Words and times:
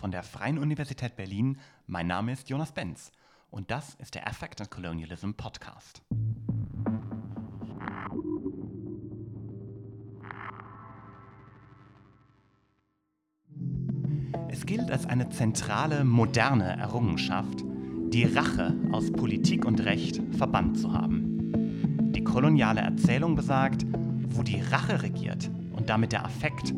von 0.00 0.10
der 0.10 0.22
Freien 0.22 0.56
Universität 0.56 1.14
Berlin. 1.14 1.58
Mein 1.86 2.06
Name 2.06 2.32
ist 2.32 2.48
Jonas 2.48 2.72
Benz 2.72 3.12
und 3.50 3.70
das 3.70 3.96
ist 3.96 4.14
der 4.14 4.26
Affect 4.26 4.62
and 4.62 4.70
Colonialism 4.70 5.32
Podcast. 5.32 6.00
Es 14.48 14.64
gilt 14.64 14.90
als 14.90 15.04
eine 15.04 15.28
zentrale 15.28 16.04
moderne 16.04 16.78
Errungenschaft, 16.78 17.62
die 18.08 18.24
Rache 18.24 18.74
aus 18.92 19.12
Politik 19.12 19.66
und 19.66 19.84
Recht 19.84 20.22
verbannt 20.32 20.78
zu 20.78 20.94
haben. 20.94 21.52
Die 22.14 22.24
koloniale 22.24 22.80
Erzählung 22.80 23.36
besagt, 23.36 23.84
wo 24.30 24.42
die 24.42 24.62
Rache 24.62 25.02
regiert 25.02 25.50
und 25.72 25.90
damit 25.90 26.12
der 26.12 26.24
Affekt, 26.24 26.72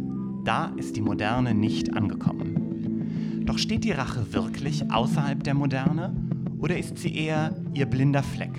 da 0.45 0.73
ist 0.77 0.96
die 0.96 1.02
Moderne 1.02 1.54
nicht 1.54 1.95
angekommen. 1.95 2.61
Doch 3.45 3.59
steht 3.59 3.82
die 3.82 3.90
Rache 3.90 4.32
wirklich 4.32 4.93
außerhalb 4.93 5.43
der 5.43 5.54
Moderne 5.54 6.14
oder 6.61 6.79
ist 6.79 6.96
sie 6.98 7.14
eher 7.14 7.54
ihr 7.75 7.86
blinder 7.86 8.22
Fleck? 8.22 8.53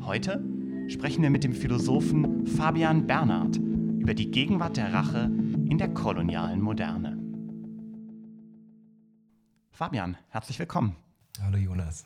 Heute 0.00 0.44
sprechen 0.88 1.22
wir 1.22 1.30
mit 1.30 1.44
dem 1.44 1.54
Philosophen 1.54 2.44
Fabian 2.44 3.06
Bernhard 3.06 3.56
über 3.56 4.12
die 4.14 4.32
Gegenwart 4.32 4.76
der 4.76 4.92
Rache 4.92 5.30
in 5.68 5.78
der 5.78 5.94
kolonialen 5.94 6.60
Moderne. 6.60 7.18
Fabian, 9.70 10.16
herzlich 10.30 10.58
willkommen. 10.58 10.96
Hallo 11.40 11.56
Jonas. 11.56 12.04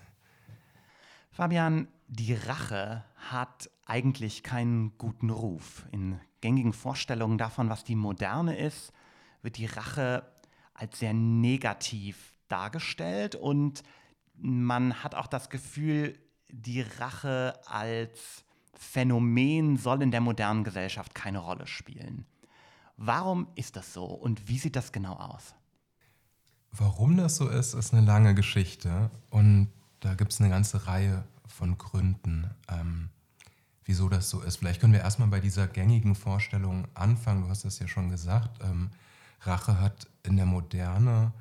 Fabian, 1.30 1.88
die 2.08 2.34
Rache 2.34 3.02
hat 3.16 3.70
eigentlich 3.86 4.42
keinen 4.42 4.96
guten 4.98 5.30
Ruf. 5.30 5.86
In 5.90 6.20
gängigen 6.42 6.74
Vorstellungen 6.74 7.38
davon, 7.38 7.70
was 7.70 7.82
die 7.82 7.96
Moderne 7.96 8.58
ist, 8.58 8.92
wird 9.40 9.56
die 9.56 9.66
Rache 9.66 10.33
als 10.74 10.98
sehr 10.98 11.14
negativ 11.14 12.32
dargestellt 12.48 13.34
und 13.34 13.82
man 14.36 15.02
hat 15.02 15.14
auch 15.14 15.28
das 15.28 15.48
Gefühl, 15.48 16.18
die 16.48 16.82
Rache 16.82 17.58
als 17.66 18.44
Phänomen 18.74 19.76
soll 19.76 20.02
in 20.02 20.10
der 20.10 20.20
modernen 20.20 20.64
Gesellschaft 20.64 21.14
keine 21.14 21.38
Rolle 21.38 21.66
spielen. 21.66 22.26
Warum 22.96 23.48
ist 23.54 23.76
das 23.76 23.92
so 23.92 24.04
und 24.04 24.48
wie 24.48 24.58
sieht 24.58 24.76
das 24.76 24.92
genau 24.92 25.14
aus? 25.14 25.54
Warum 26.70 27.16
das 27.16 27.36
so 27.36 27.48
ist, 27.48 27.74
ist 27.74 27.94
eine 27.94 28.04
lange 28.04 28.34
Geschichte 28.34 29.10
und 29.30 29.68
da 30.00 30.14
gibt 30.14 30.32
es 30.32 30.40
eine 30.40 30.50
ganze 30.50 30.86
Reihe 30.86 31.24
von 31.46 31.78
Gründen, 31.78 32.50
ähm, 32.68 33.10
wieso 33.84 34.08
das 34.08 34.28
so 34.28 34.40
ist. 34.40 34.56
Vielleicht 34.56 34.80
können 34.80 34.92
wir 34.92 35.00
erstmal 35.00 35.28
bei 35.28 35.40
dieser 35.40 35.68
gängigen 35.68 36.14
Vorstellung 36.14 36.88
anfangen. 36.94 37.42
Du 37.42 37.48
hast 37.48 37.64
das 37.64 37.78
ja 37.78 37.86
schon 37.86 38.10
gesagt. 38.10 38.60
Ähm, 38.62 38.90
Rache 39.46 39.80
hat 39.80 40.08
in 40.22 40.36
der 40.36 40.46
Moderne 40.46 41.32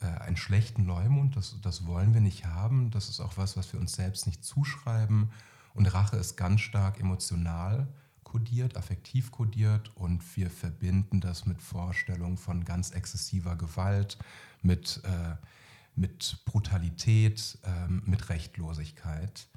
äh, 0.00 0.06
einen 0.06 0.36
schlechten 0.36 0.84
Leumund. 0.84 1.36
Das, 1.36 1.56
das 1.60 1.86
wollen 1.86 2.14
wir 2.14 2.20
nicht 2.20 2.46
haben. 2.46 2.90
Das 2.90 3.08
ist 3.08 3.20
auch 3.20 3.36
was, 3.36 3.56
was 3.56 3.72
wir 3.72 3.80
uns 3.80 3.92
selbst 3.92 4.26
nicht 4.26 4.44
zuschreiben. 4.44 5.30
Und 5.74 5.86
Rache 5.86 6.16
ist 6.16 6.36
ganz 6.36 6.60
stark 6.60 7.00
emotional 7.00 7.88
kodiert, 8.24 8.76
affektiv 8.76 9.30
kodiert 9.30 9.94
und 9.94 10.36
wir 10.36 10.48
verbinden 10.48 11.20
das 11.20 11.44
mit 11.44 11.60
Vorstellungen 11.60 12.38
von 12.38 12.64
ganz 12.64 12.90
exzessiver 12.90 13.56
Gewalt, 13.56 14.16
mit 14.62 15.02
äh, 15.04 15.36
mit 15.94 16.38
Brutalität, 16.44 17.58
ähm, 17.64 18.02
mit 18.06 18.28
Rechtlosigkeit. 18.28 19.48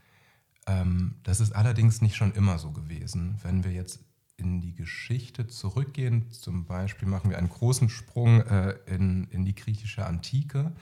Ähm, 0.67 1.15
das 1.23 1.39
ist 1.39 1.53
allerdings 1.53 2.01
nicht 2.01 2.15
schon 2.15 2.33
immer 2.33 2.59
so 2.59 2.71
gewesen. 2.71 3.37
Wenn 3.43 3.63
wir 3.63 3.71
jetzt 3.71 3.99
in 4.37 4.61
die 4.61 4.73
Geschichte 4.73 5.47
zurückgehen, 5.47 6.31
zum 6.31 6.65
Beispiel 6.65 7.07
machen 7.07 7.29
wir 7.29 7.37
einen 7.37 7.49
großen 7.49 7.89
Sprung 7.89 8.41
äh, 8.41 8.71
in, 8.85 9.25
in 9.31 9.45
die 9.45 9.55
griechische 9.55 10.05
Antike, 10.05 10.73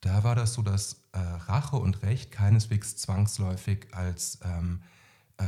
da 0.00 0.24
war 0.24 0.34
das 0.34 0.54
so, 0.54 0.62
dass 0.62 1.00
äh, 1.12 1.18
Rache 1.18 1.76
und 1.76 2.02
Recht 2.02 2.30
keineswegs 2.30 2.96
zwangsläufig 2.96 3.88
als 3.92 4.38
ähm, 4.44 4.82
äh, 5.38 5.44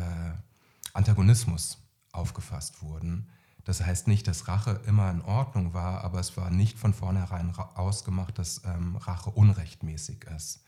Antagonismus 0.92 1.78
aufgefasst 2.12 2.82
wurden. 2.82 3.28
Das 3.64 3.84
heißt 3.84 4.08
nicht, 4.08 4.26
dass 4.26 4.48
Rache 4.48 4.80
immer 4.86 5.10
in 5.10 5.20
Ordnung 5.20 5.74
war, 5.74 6.02
aber 6.02 6.18
es 6.20 6.36
war 6.36 6.50
nicht 6.50 6.78
von 6.78 6.94
vornherein 6.94 7.54
ausgemacht, 7.54 8.38
dass 8.38 8.62
ähm, 8.64 8.96
Rache 8.96 9.30
unrechtmäßig 9.30 10.24
ist. 10.34 10.64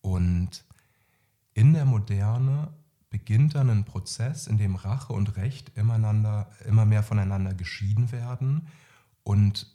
Und 0.00 0.64
in 1.54 1.72
der 1.72 1.86
Moderne 1.86 2.72
beginnt 3.10 3.54
dann 3.54 3.70
ein 3.70 3.84
Prozess, 3.84 4.46
in 4.46 4.58
dem 4.58 4.74
Rache 4.74 5.12
und 5.12 5.36
Recht 5.36 5.72
immer, 5.76 6.46
immer 6.66 6.84
mehr 6.84 7.02
voneinander 7.02 7.54
geschieden 7.54 8.12
werden 8.12 8.68
und 9.22 9.74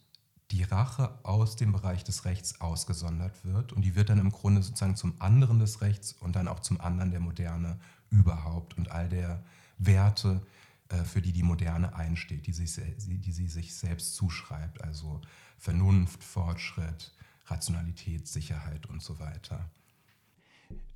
die 0.52 0.64
Rache 0.64 1.18
aus 1.24 1.56
dem 1.56 1.72
Bereich 1.72 2.04
des 2.04 2.26
Rechts 2.26 2.62
ausgesondert 2.62 3.44
wird. 3.44 3.74
Und 3.74 3.82
die 3.82 3.96
wird 3.96 4.10
dann 4.10 4.20
im 4.20 4.32
Grunde 4.32 4.62
sozusagen 4.62 4.96
zum 4.96 5.20
anderen 5.20 5.60
des 5.60 5.82
Rechts 5.82 6.14
und 6.14 6.36
dann 6.36 6.48
auch 6.48 6.60
zum 6.60 6.80
anderen 6.80 7.10
der 7.10 7.20
Moderne 7.20 7.80
überhaupt 8.12 8.78
und 8.78 8.92
all 8.92 9.10
der 9.10 9.44
Werte, 9.80 10.46
äh, 10.90 11.04
für 11.04 11.22
die 11.22 11.32
die 11.32 11.44
Moderne 11.44 11.96
einsteht, 11.96 12.46
die, 12.46 12.54
sich, 12.54 12.80
die 13.00 13.32
sie 13.32 13.48
sich 13.48 13.76
selbst 13.76 14.16
zuschreibt, 14.16 14.84
also 14.84 15.22
Vernunft, 15.58 16.24
Fortschritt, 16.24 17.12
Rationalität, 17.48 18.28
Sicherheit 18.28 18.86
und 18.86 19.02
so 19.02 19.20
weiter. 19.20 19.70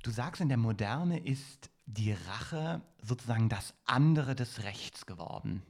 Du 0.02 0.10
sagst, 0.10 0.40
in 0.40 0.48
der 0.48 0.56
Moderne 0.56 1.18
ist 1.18 1.70
die 1.88 2.12
Rache 2.12 2.82
sozusagen 3.02 3.48
das 3.48 3.74
andere 3.86 4.34
des 4.34 4.62
Rechts 4.62 5.06
geworden. 5.06 5.62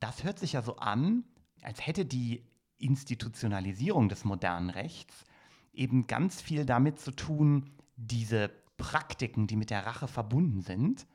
Das 0.00 0.24
hört 0.24 0.38
sich 0.38 0.54
ja 0.54 0.62
so 0.62 0.76
an, 0.76 1.24
als 1.62 1.86
hätte 1.86 2.04
die 2.04 2.44
Institutionalisierung 2.78 4.08
des 4.08 4.24
modernen 4.24 4.68
Rechts 4.68 5.24
eben 5.72 6.06
ganz 6.06 6.42
viel 6.42 6.66
damit 6.66 7.00
zu 7.00 7.12
tun, 7.12 7.70
diese 7.96 8.50
Praktiken, 8.76 9.46
die 9.46 9.56
mit 9.56 9.70
der 9.70 9.86
Rache 9.86 10.08
verbunden 10.08 10.60
sind, 10.60 11.06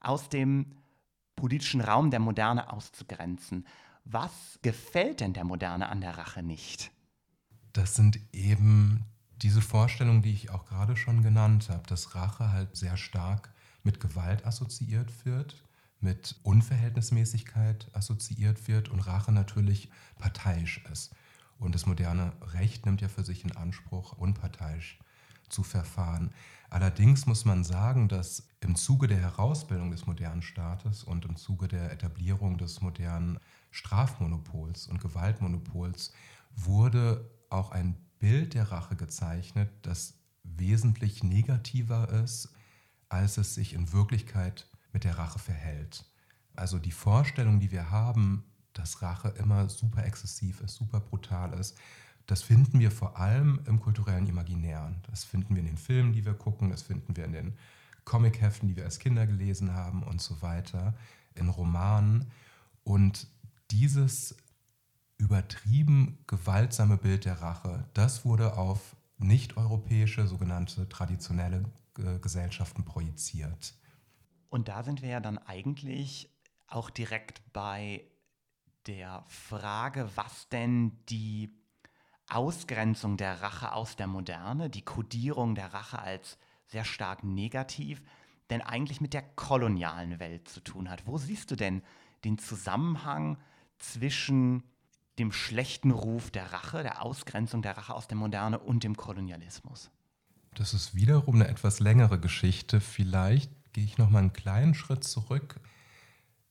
aus 0.00 0.28
dem 0.28 0.76
politischen 1.34 1.80
Raum 1.80 2.10
der 2.10 2.20
Moderne 2.20 2.72
auszugrenzen. 2.72 3.66
Was 4.04 4.58
gefällt 4.62 5.20
denn 5.20 5.32
der 5.32 5.44
Moderne 5.44 5.88
an 5.88 6.00
der 6.00 6.18
Rache 6.18 6.42
nicht? 6.42 6.92
Das 7.72 7.94
sind 7.94 8.20
eben 8.32 9.06
diese 9.42 9.62
Vorstellungen, 9.62 10.22
die 10.22 10.32
ich 10.32 10.50
auch 10.50 10.66
gerade 10.66 10.96
schon 10.96 11.22
genannt 11.22 11.68
habe, 11.70 11.86
dass 11.86 12.14
Rache 12.14 12.52
halt 12.52 12.76
sehr 12.76 12.96
stark 12.96 13.52
mit 13.82 14.00
Gewalt 14.00 14.44
assoziiert 14.46 15.24
wird, 15.24 15.64
mit 16.00 16.38
Unverhältnismäßigkeit 16.42 17.90
assoziiert 17.94 18.68
wird 18.68 18.88
und 18.88 19.00
Rache 19.00 19.32
natürlich 19.32 19.90
parteiisch 20.18 20.84
ist. 20.90 21.14
Und 21.58 21.74
das 21.74 21.86
moderne 21.86 22.32
Recht 22.54 22.86
nimmt 22.86 23.00
ja 23.00 23.08
für 23.08 23.24
sich 23.24 23.44
in 23.44 23.56
Anspruch, 23.56 24.12
unparteiisch 24.12 24.98
zu 25.48 25.62
verfahren. 25.62 26.30
Allerdings 26.70 27.26
muss 27.26 27.44
man 27.44 27.64
sagen, 27.64 28.08
dass 28.08 28.48
im 28.60 28.76
Zuge 28.76 29.08
der 29.08 29.18
Herausbildung 29.18 29.90
des 29.90 30.06
modernen 30.06 30.42
Staates 30.42 31.02
und 31.02 31.24
im 31.24 31.36
Zuge 31.36 31.68
der 31.68 31.92
Etablierung 31.92 32.56
des 32.56 32.80
modernen 32.80 33.38
Strafmonopols 33.70 34.86
und 34.86 35.00
Gewaltmonopols 35.00 36.12
wurde 36.54 37.28
auch 37.50 37.72
ein 37.72 37.96
Bild 38.20 38.54
der 38.54 38.70
Rache 38.70 38.94
gezeichnet, 38.94 39.70
das 39.82 40.14
wesentlich 40.44 41.24
negativer 41.24 42.08
ist, 42.22 42.50
als 43.08 43.36
es 43.38 43.54
sich 43.54 43.74
in 43.74 43.92
Wirklichkeit 43.92 44.68
mit 44.92 45.04
der 45.04 45.18
Rache 45.18 45.40
verhält. 45.40 46.04
Also 46.54 46.78
die 46.78 46.92
Vorstellung, 46.92 47.58
die 47.58 47.72
wir 47.72 47.90
haben, 47.90 48.44
dass 48.72 49.02
Rache 49.02 49.30
immer 49.30 49.68
super 49.68 50.04
exzessiv 50.04 50.60
ist, 50.60 50.76
super 50.76 51.00
brutal 51.00 51.52
ist, 51.54 51.76
das 52.26 52.42
finden 52.42 52.78
wir 52.78 52.92
vor 52.92 53.18
allem 53.18 53.60
im 53.66 53.80
kulturellen 53.80 54.28
Imaginären. 54.28 55.02
Das 55.10 55.24
finden 55.24 55.54
wir 55.54 55.60
in 55.60 55.66
den 55.66 55.76
Filmen, 55.76 56.12
die 56.12 56.24
wir 56.24 56.34
gucken, 56.34 56.70
das 56.70 56.82
finden 56.82 57.16
wir 57.16 57.24
in 57.24 57.32
den 57.32 57.54
Comicheften, 58.04 58.68
die 58.68 58.76
wir 58.76 58.84
als 58.84 59.00
Kinder 59.00 59.26
gelesen 59.26 59.74
haben 59.74 60.04
und 60.04 60.20
so 60.20 60.40
weiter, 60.40 60.94
in 61.34 61.48
Romanen. 61.48 62.30
Und 62.84 63.26
dieses 63.72 64.36
übertrieben 65.20 66.18
gewaltsame 66.26 66.96
Bild 66.96 67.26
der 67.26 67.40
Rache, 67.42 67.84
das 67.94 68.24
wurde 68.24 68.56
auf 68.56 68.96
nicht-europäische, 69.18 70.26
sogenannte 70.26 70.88
traditionelle 70.88 71.64
äh, 71.98 72.18
Gesellschaften 72.18 72.84
projiziert. 72.84 73.74
Und 74.48 74.68
da 74.68 74.82
sind 74.82 75.02
wir 75.02 75.10
ja 75.10 75.20
dann 75.20 75.38
eigentlich 75.38 76.34
auch 76.66 76.88
direkt 76.90 77.42
bei 77.52 78.04
der 78.86 79.24
Frage, 79.28 80.08
was 80.14 80.48
denn 80.48 81.04
die 81.10 81.54
Ausgrenzung 82.28 83.16
der 83.16 83.42
Rache 83.42 83.72
aus 83.72 83.96
der 83.96 84.06
Moderne, 84.06 84.70
die 84.70 84.84
Kodierung 84.84 85.54
der 85.54 85.74
Rache 85.74 85.98
als 85.98 86.38
sehr 86.66 86.84
stark 86.84 87.24
negativ, 87.24 88.00
denn 88.48 88.62
eigentlich 88.62 89.00
mit 89.00 89.12
der 89.12 89.22
kolonialen 89.22 90.18
Welt 90.18 90.48
zu 90.48 90.60
tun 90.60 90.88
hat. 90.88 91.06
Wo 91.06 91.18
siehst 91.18 91.50
du 91.50 91.56
denn 91.56 91.82
den 92.24 92.38
Zusammenhang 92.38 93.38
zwischen 93.78 94.62
dem 95.20 95.32
schlechten 95.32 95.90
Ruf 95.90 96.30
der 96.30 96.52
Rache, 96.52 96.82
der 96.82 97.02
Ausgrenzung 97.02 97.62
der 97.62 97.76
Rache 97.76 97.94
aus 97.94 98.08
der 98.08 98.16
Moderne 98.16 98.58
und 98.58 98.82
dem 98.82 98.96
Kolonialismus? 98.96 99.90
Das 100.54 100.74
ist 100.74 100.94
wiederum 100.94 101.36
eine 101.36 101.48
etwas 101.48 101.78
längere 101.78 102.18
Geschichte. 102.18 102.80
Vielleicht 102.80 103.52
gehe 103.72 103.84
ich 103.84 103.98
noch 103.98 104.10
mal 104.10 104.18
einen 104.18 104.32
kleinen 104.32 104.74
Schritt 104.74 105.04
zurück. 105.04 105.60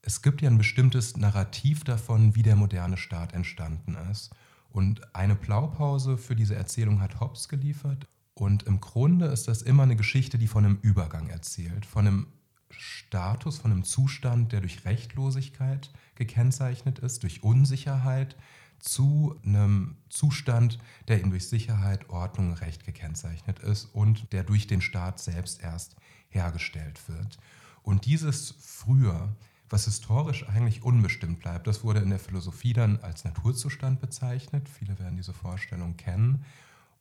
Es 0.01 0.21
gibt 0.21 0.41
ja 0.41 0.49
ein 0.49 0.57
bestimmtes 0.57 1.17
Narrativ 1.17 1.83
davon, 1.83 2.35
wie 2.35 2.43
der 2.43 2.55
moderne 2.55 2.95
Staat 2.95 3.33
entstanden 3.33 3.95
ist. 4.09 4.29
Und 4.69 5.15
eine 5.15 5.35
Blaupause 5.35 6.17
für 6.17 6.35
diese 6.35 6.55
Erzählung 6.55 7.01
hat 7.01 7.19
Hobbes 7.19 7.49
geliefert. 7.49 8.07
Und 8.35 8.63
im 8.63 8.79
Grunde 8.79 9.25
ist 9.25 9.47
das 9.47 9.63
immer 9.63 9.83
eine 9.83 9.97
Geschichte, 9.97 10.37
die 10.37 10.47
von 10.47 10.63
einem 10.63 10.79
Übergang 10.81 11.29
erzählt, 11.29 11.85
von 11.85 12.07
einem 12.07 12.27
Status, 12.69 13.57
von 13.57 13.71
einem 13.71 13.83
Zustand, 13.83 14.51
der 14.51 14.61
durch 14.61 14.85
Rechtlosigkeit 14.85 15.89
gekennzeichnet 16.15 16.99
ist, 16.99 17.23
durch 17.23 17.43
Unsicherheit, 17.43 18.35
zu 18.79 19.39
einem 19.43 19.97
Zustand, 20.09 20.79
der 21.07 21.19
eben 21.19 21.29
durch 21.29 21.47
Sicherheit, 21.47 22.09
Ordnung, 22.09 22.53
Recht 22.53 22.85
gekennzeichnet 22.85 23.59
ist 23.59 23.85
und 23.93 24.31
der 24.33 24.43
durch 24.43 24.67
den 24.67 24.81
Staat 24.81 25.19
selbst 25.19 25.61
erst 25.61 25.95
hergestellt 26.29 27.07
wird. 27.07 27.37
Und 27.83 28.05
dieses 28.05 28.55
früher, 28.59 29.35
was 29.69 29.85
historisch 29.85 30.47
eigentlich 30.47 30.83
unbestimmt 30.83 31.39
bleibt, 31.39 31.67
das 31.67 31.83
wurde 31.83 31.99
in 31.99 32.09
der 32.09 32.19
Philosophie 32.19 32.73
dann 32.73 32.97
als 32.97 33.23
Naturzustand 33.23 33.99
bezeichnet. 33.99 34.67
Viele 34.69 34.97
werden 34.99 35.17
diese 35.17 35.33
Vorstellung 35.33 35.97
kennen. 35.97 36.45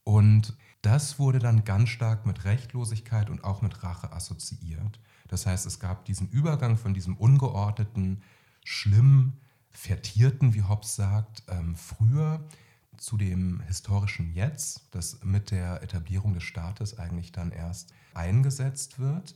Und 0.04 0.56
das 0.80 1.19
wurde 1.19 1.38
dann 1.38 1.64
ganz 1.64 1.90
stark 1.90 2.25
mit 2.25 2.44
Rechtlosigkeit 2.44 3.28
und 3.28 3.44
auch 3.44 3.62
mit 3.62 3.82
Rache 3.82 4.12
assoziiert. 4.12 5.00
Das 5.28 5.44
heißt, 5.44 5.66
es 5.66 5.80
gab 5.80 6.06
diesen 6.06 6.28
Übergang 6.30 6.78
von 6.78 6.94
diesem 6.94 7.16
ungeordneten, 7.16 8.22
schlimm, 8.64 9.34
vertierten, 9.78 10.54
wie 10.54 10.64
Hobbes 10.64 10.96
sagt, 10.96 11.44
ähm, 11.46 11.76
früher 11.76 12.44
zu 12.96 13.16
dem 13.16 13.60
historischen 13.60 14.34
Jetzt, 14.34 14.88
das 14.90 15.22
mit 15.22 15.52
der 15.52 15.82
Etablierung 15.84 16.34
des 16.34 16.42
Staates 16.42 16.98
eigentlich 16.98 17.30
dann 17.30 17.52
erst 17.52 17.94
eingesetzt 18.12 18.98
wird. 18.98 19.34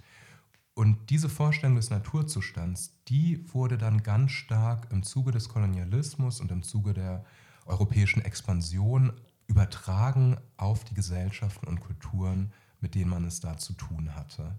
Und 0.75 1.11
diese 1.11 1.29
Vorstellung 1.29 1.77
des 1.77 1.91
Naturzustands, 1.91 2.93
die 3.06 3.44
wurde 3.55 3.79
dann 3.79 4.03
ganz 4.03 4.33
stark 4.33 4.89
im 4.91 5.05
Zuge 5.05 5.31
des 5.31 5.49
Kolonialismus 5.49 6.41
und 6.41 6.50
im 6.50 6.65
Zuge 6.65 6.93
der 6.93 7.25
europäischen 7.65 8.25
Expansion 8.25 9.12
übertragen 9.47 10.39
auf 10.56 10.83
die 10.83 10.94
Gesellschaften 10.94 11.69
und 11.69 11.81
Kulturen, 11.81 12.53
mit 12.81 12.97
denen 12.97 13.11
man 13.11 13.25
es 13.25 13.39
da 13.39 13.59
zu 13.59 13.75
tun 13.75 14.17
hatte. 14.17 14.59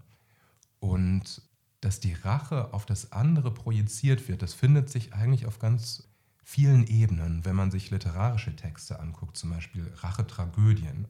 Und 0.80 1.42
dass 1.84 2.00
die 2.00 2.14
Rache 2.14 2.72
auf 2.72 2.86
das 2.86 3.12
andere 3.12 3.52
projiziert 3.52 4.28
wird, 4.28 4.42
das 4.42 4.54
findet 4.54 4.88
sich 4.88 5.12
eigentlich 5.12 5.46
auf 5.46 5.58
ganz 5.58 6.08
vielen 6.42 6.86
Ebenen, 6.86 7.44
wenn 7.44 7.56
man 7.56 7.70
sich 7.70 7.90
literarische 7.90 8.54
Texte 8.56 9.00
anguckt, 9.00 9.36
zum 9.36 9.50
Beispiel 9.50 9.92
Rachetragödien. 9.96 11.08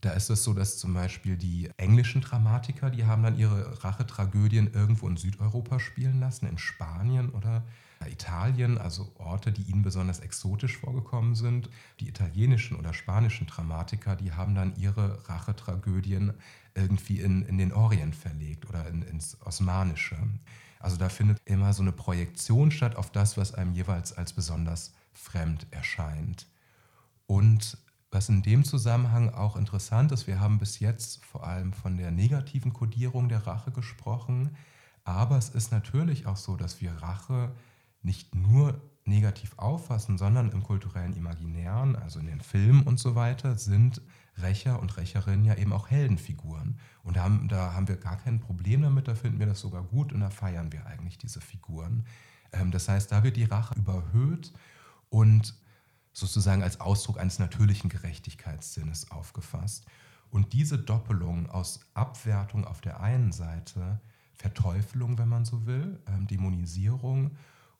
Da 0.00 0.12
ist 0.12 0.30
es 0.30 0.44
so, 0.44 0.54
dass 0.54 0.78
zum 0.78 0.94
Beispiel 0.94 1.36
die 1.36 1.70
englischen 1.76 2.22
Dramatiker, 2.22 2.90
die 2.90 3.04
haben 3.04 3.22
dann 3.22 3.38
ihre 3.38 3.84
Rachetragödien 3.84 4.72
irgendwo 4.72 5.08
in 5.08 5.16
Südeuropa 5.16 5.78
spielen 5.78 6.20
lassen, 6.20 6.46
in 6.46 6.58
Spanien 6.58 7.30
oder 7.30 7.64
Italien, 8.08 8.78
also 8.78 9.12
Orte, 9.18 9.52
die 9.52 9.62
ihnen 9.62 9.82
besonders 9.82 10.20
exotisch 10.20 10.78
vorgekommen 10.78 11.34
sind. 11.34 11.68
Die 12.00 12.08
italienischen 12.08 12.76
oder 12.76 12.94
spanischen 12.94 13.46
Dramatiker, 13.46 14.16
die 14.16 14.32
haben 14.32 14.54
dann 14.54 14.74
ihre 14.76 15.28
Rachetragödien 15.28 16.34
irgendwie 16.74 17.20
in, 17.20 17.42
in 17.42 17.58
den 17.58 17.72
Orient 17.72 18.16
verlegt 18.16 18.68
oder 18.68 18.86
in, 18.88 19.02
ins 19.02 19.40
Osmanische. 19.42 20.16
Also 20.78 20.96
da 20.96 21.10
findet 21.10 21.38
immer 21.44 21.72
so 21.74 21.82
eine 21.82 21.92
Projektion 21.92 22.70
statt 22.70 22.96
auf 22.96 23.10
das, 23.10 23.36
was 23.36 23.52
einem 23.52 23.74
jeweils 23.74 24.12
als 24.14 24.32
besonders 24.32 24.94
fremd 25.12 25.66
erscheint. 25.70 26.46
Und 27.26 27.76
was 28.10 28.28
in 28.28 28.42
dem 28.42 28.64
Zusammenhang 28.64 29.32
auch 29.34 29.56
interessant 29.56 30.10
ist, 30.10 30.26
wir 30.26 30.40
haben 30.40 30.58
bis 30.58 30.80
jetzt 30.80 31.24
vor 31.24 31.46
allem 31.46 31.72
von 31.72 31.96
der 31.96 32.10
negativen 32.10 32.72
Kodierung 32.72 33.28
der 33.28 33.46
Rache 33.46 33.70
gesprochen, 33.70 34.56
aber 35.04 35.36
es 35.38 35.48
ist 35.50 35.70
natürlich 35.70 36.26
auch 36.26 36.36
so, 36.36 36.56
dass 36.56 36.80
wir 36.80 36.92
Rache 36.92 37.52
nicht 38.02 38.34
nur 38.34 38.80
negativ 39.04 39.54
auffassen, 39.56 40.18
sondern 40.18 40.50
im 40.52 40.62
kulturellen 40.62 41.14
Imaginären, 41.14 41.96
also 41.96 42.20
in 42.20 42.26
den 42.26 42.40
Filmen 42.40 42.82
und 42.82 42.98
so 42.98 43.14
weiter, 43.14 43.58
sind 43.58 44.00
Rächer 44.40 44.80
und 44.80 44.96
Rächerinnen 44.96 45.44
ja 45.44 45.54
eben 45.56 45.72
auch 45.72 45.90
Heldenfiguren. 45.90 46.78
Und 47.02 47.16
da 47.16 47.24
haben, 47.24 47.48
da 47.48 47.74
haben 47.74 47.88
wir 47.88 47.96
gar 47.96 48.16
kein 48.16 48.40
Problem 48.40 48.82
damit, 48.82 49.08
da 49.08 49.14
finden 49.14 49.38
wir 49.38 49.46
das 49.46 49.60
sogar 49.60 49.82
gut 49.82 50.12
und 50.12 50.20
da 50.20 50.30
feiern 50.30 50.72
wir 50.72 50.86
eigentlich 50.86 51.18
diese 51.18 51.40
Figuren. 51.40 52.04
Ähm, 52.52 52.70
das 52.70 52.88
heißt, 52.88 53.10
da 53.12 53.22
wird 53.22 53.36
die 53.36 53.44
Rache 53.44 53.74
überhöht 53.78 54.52
und 55.08 55.54
sozusagen 56.12 56.62
als 56.62 56.80
Ausdruck 56.80 57.18
eines 57.18 57.38
natürlichen 57.38 57.90
Gerechtigkeitssinnes 57.90 59.10
aufgefasst. 59.10 59.86
Und 60.30 60.52
diese 60.52 60.78
Doppelung 60.78 61.50
aus 61.50 61.80
Abwertung 61.94 62.64
auf 62.64 62.80
der 62.80 63.00
einen 63.00 63.32
Seite, 63.32 64.00
Verteufelung, 64.34 65.18
wenn 65.18 65.28
man 65.28 65.44
so 65.44 65.66
will, 65.66 66.00
ähm, 66.06 66.26
Dämonisierung 66.26 67.32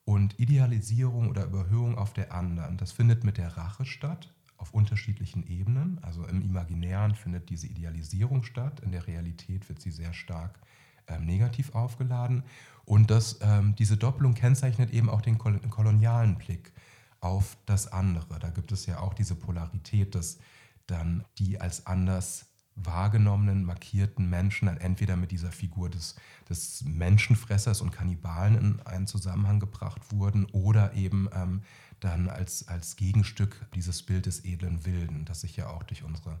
und 0.05 0.39
Idealisierung 0.39 1.29
oder 1.29 1.45
Überhöhung 1.45 1.97
auf 1.97 2.13
der 2.13 2.33
anderen, 2.33 2.77
das 2.77 2.91
findet 2.91 3.23
mit 3.23 3.37
der 3.37 3.55
Rache 3.57 3.85
statt, 3.85 4.33
auf 4.57 4.73
unterschiedlichen 4.73 5.47
Ebenen. 5.47 5.99
Also 6.03 6.25
im 6.25 6.41
Imaginären 6.41 7.15
findet 7.15 7.49
diese 7.49 7.67
Idealisierung 7.67 8.43
statt, 8.43 8.79
in 8.81 8.91
der 8.91 9.07
Realität 9.07 9.67
wird 9.69 9.81
sie 9.81 9.91
sehr 9.91 10.13
stark 10.13 10.59
ähm, 11.07 11.25
negativ 11.25 11.73
aufgeladen. 11.73 12.43
Und 12.85 13.09
das, 13.09 13.39
ähm, 13.41 13.75
diese 13.75 13.97
Doppelung 13.97 14.33
kennzeichnet 14.33 14.91
eben 14.91 15.09
auch 15.09 15.21
den 15.21 15.37
kolonialen 15.37 16.37
Blick 16.37 16.71
auf 17.19 17.57
das 17.65 17.91
andere. 17.91 18.39
Da 18.39 18.49
gibt 18.49 18.71
es 18.71 18.85
ja 18.85 18.99
auch 18.99 19.13
diese 19.13 19.35
Polarität, 19.35 20.15
dass 20.15 20.39
dann 20.87 21.23
die 21.37 21.59
als 21.61 21.85
anders 21.85 22.50
wahrgenommenen, 22.85 23.63
markierten 23.63 24.29
Menschen 24.29 24.67
dann 24.67 24.77
entweder 24.77 25.15
mit 25.15 25.31
dieser 25.31 25.51
Figur 25.51 25.89
des, 25.89 26.15
des 26.49 26.83
Menschenfressers 26.83 27.81
und 27.81 27.91
Kannibalen 27.91 28.55
in 28.57 28.81
einen 28.85 29.07
Zusammenhang 29.07 29.59
gebracht 29.59 30.11
wurden 30.11 30.45
oder 30.45 30.93
eben 30.93 31.29
ähm, 31.33 31.61
dann 31.99 32.29
als, 32.29 32.67
als 32.67 32.95
Gegenstück 32.95 33.65
dieses 33.75 34.03
Bild 34.03 34.25
des 34.25 34.43
edlen 34.43 34.85
Wilden, 34.85 35.25
das 35.25 35.41
sich 35.41 35.55
ja 35.55 35.69
auch 35.69 35.83
durch 35.83 36.03
unsere 36.03 36.39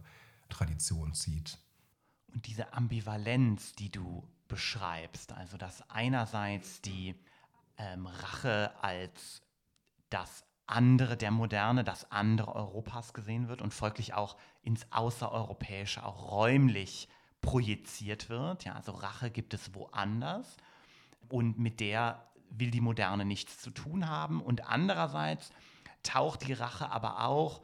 Tradition 0.49 1.13
zieht. 1.13 1.57
Und 2.33 2.47
diese 2.47 2.73
Ambivalenz, 2.73 3.73
die 3.73 3.89
du 3.89 4.27
beschreibst, 4.47 5.31
also 5.33 5.57
dass 5.57 5.89
einerseits 5.89 6.81
die 6.81 7.15
ähm, 7.77 8.05
Rache 8.05 8.71
als 8.81 9.41
das 10.09 10.43
andere 10.71 11.17
der 11.17 11.31
Moderne, 11.31 11.83
das 11.83 12.11
andere 12.11 12.55
Europas 12.55 13.13
gesehen 13.13 13.47
wird 13.47 13.61
und 13.61 13.73
folglich 13.73 14.13
auch 14.13 14.37
ins 14.63 14.85
Außereuropäische, 14.91 16.05
auch 16.05 16.31
räumlich 16.31 17.07
projiziert 17.41 18.29
wird. 18.29 18.63
Ja, 18.63 18.73
also 18.73 18.91
Rache 18.91 19.31
gibt 19.31 19.53
es 19.53 19.73
woanders 19.73 20.57
und 21.29 21.59
mit 21.59 21.79
der 21.79 22.23
will 22.49 22.71
die 22.71 22.81
Moderne 22.81 23.25
nichts 23.25 23.59
zu 23.59 23.71
tun 23.71 24.07
haben. 24.07 24.41
Und 24.41 24.67
andererseits 24.67 25.51
taucht 26.03 26.47
die 26.47 26.53
Rache 26.53 26.89
aber 26.91 27.25
auch 27.25 27.61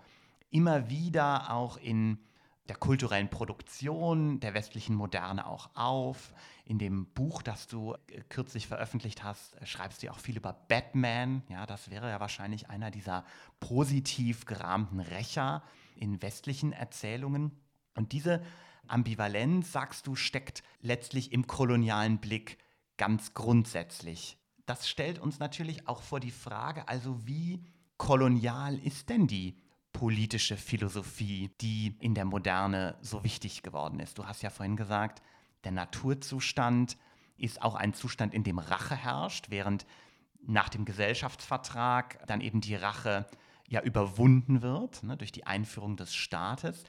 immer 0.49 0.89
wieder 0.89 1.51
auch 1.51 1.77
in 1.77 2.19
der 2.69 2.75
kulturellen 2.75 3.29
Produktion 3.29 4.39
der 4.39 4.53
westlichen 4.53 4.95
Moderne 4.95 5.47
auch 5.47 5.69
auf. 5.75 6.33
In 6.65 6.79
dem 6.79 7.05
Buch, 7.07 7.41
das 7.41 7.67
du 7.67 7.93
äh, 7.93 8.21
kürzlich 8.29 8.67
veröffentlicht 8.67 9.23
hast, 9.23 9.55
schreibst 9.65 10.03
du 10.03 10.11
auch 10.11 10.19
viel 10.19 10.37
über 10.37 10.53
Batman. 10.67 11.43
Ja, 11.49 11.65
das 11.65 11.89
wäre 11.89 12.09
ja 12.09 12.19
wahrscheinlich 12.19 12.69
einer 12.69 12.91
dieser 12.91 13.23
positiv 13.59 14.45
gerahmten 14.45 14.99
Rächer 14.99 15.63
in 15.95 16.21
westlichen 16.21 16.73
Erzählungen. 16.73 17.51
Und 17.95 18.11
diese 18.11 18.43
Ambivalenz, 18.87 19.71
sagst 19.71 20.07
du, 20.07 20.15
steckt 20.15 20.63
letztlich 20.81 21.31
im 21.31 21.47
kolonialen 21.47 22.19
Blick 22.19 22.57
ganz 22.97 23.33
grundsätzlich. 23.33 24.37
Das 24.65 24.89
stellt 24.89 25.19
uns 25.19 25.39
natürlich 25.39 25.87
auch 25.87 26.01
vor 26.01 26.19
die 26.19 26.31
Frage, 26.31 26.87
also 26.87 27.25
wie 27.25 27.63
kolonial 27.97 28.77
ist 28.77 29.09
denn 29.09 29.27
die 29.27 29.57
politische 29.97 30.57
Philosophie, 30.57 31.49
die 31.59 31.95
in 31.99 32.13
der 32.13 32.25
Moderne 32.25 32.95
so 33.01 33.23
wichtig 33.23 33.63
geworden 33.63 33.99
ist. 33.99 34.19
Du 34.19 34.27
hast 34.27 34.43
ja 34.43 34.51
vorhin 34.51 34.75
gesagt, 34.75 35.23
der 35.63 35.71
Naturzustand 35.71 36.97
ist 37.35 37.63
auch 37.63 37.73
ein 37.73 37.95
Zustand, 37.95 38.35
in 38.35 38.43
dem 38.43 38.59
Rache 38.59 38.95
herrscht, 38.95 39.49
während 39.49 39.87
nach 40.45 40.69
dem 40.69 40.85
Gesellschaftsvertrag 40.85 42.19
dann 42.27 42.41
eben 42.41 42.61
die 42.61 42.75
Rache 42.75 43.25
ja 43.67 43.81
überwunden 43.81 44.61
wird 44.61 45.01
ne, 45.01 45.17
durch 45.17 45.31
die 45.31 45.47
Einführung 45.47 45.97
des 45.97 46.13
Staates. 46.13 46.83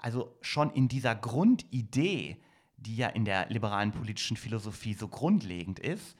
Also 0.00 0.36
schon 0.40 0.72
in 0.72 0.88
dieser 0.88 1.14
Grundidee, 1.14 2.42
die 2.78 2.96
ja 2.96 3.06
in 3.06 3.24
der 3.24 3.48
liberalen 3.48 3.92
politischen 3.92 4.36
Philosophie 4.36 4.94
so 4.94 5.06
grundlegend 5.06 5.78
ist, 5.78 6.16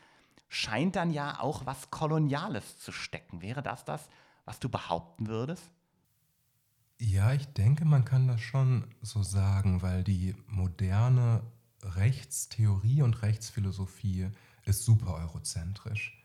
scheint 0.49 0.95
dann 0.95 1.11
ja 1.11 1.41
auch 1.41 1.67
was 1.67 1.91
Koloniales 1.91 2.79
zu 2.79 2.93
stecken. 2.93 3.43
Wäre 3.43 3.65
das 3.65 3.85
das, 3.85 4.09
was 4.45 4.61
du 4.61 4.69
behaupten 4.69 5.27
würdest? 5.27 5.73
Ja, 7.03 7.33
ich 7.33 7.47
denke, 7.55 7.87
man 7.87 8.05
kann 8.05 8.29
das 8.29 8.43
schon 8.43 8.85
so 9.01 9.23
sagen, 9.23 9.81
weil 9.81 10.05
die 10.05 10.35
moderne 10.47 11.43
Rechtstheorie 11.83 13.01
und 13.01 13.23
Rechtsphilosophie 13.23 14.29
ist 14.67 14.85
super 14.85 15.15
eurozentrisch. 15.15 16.23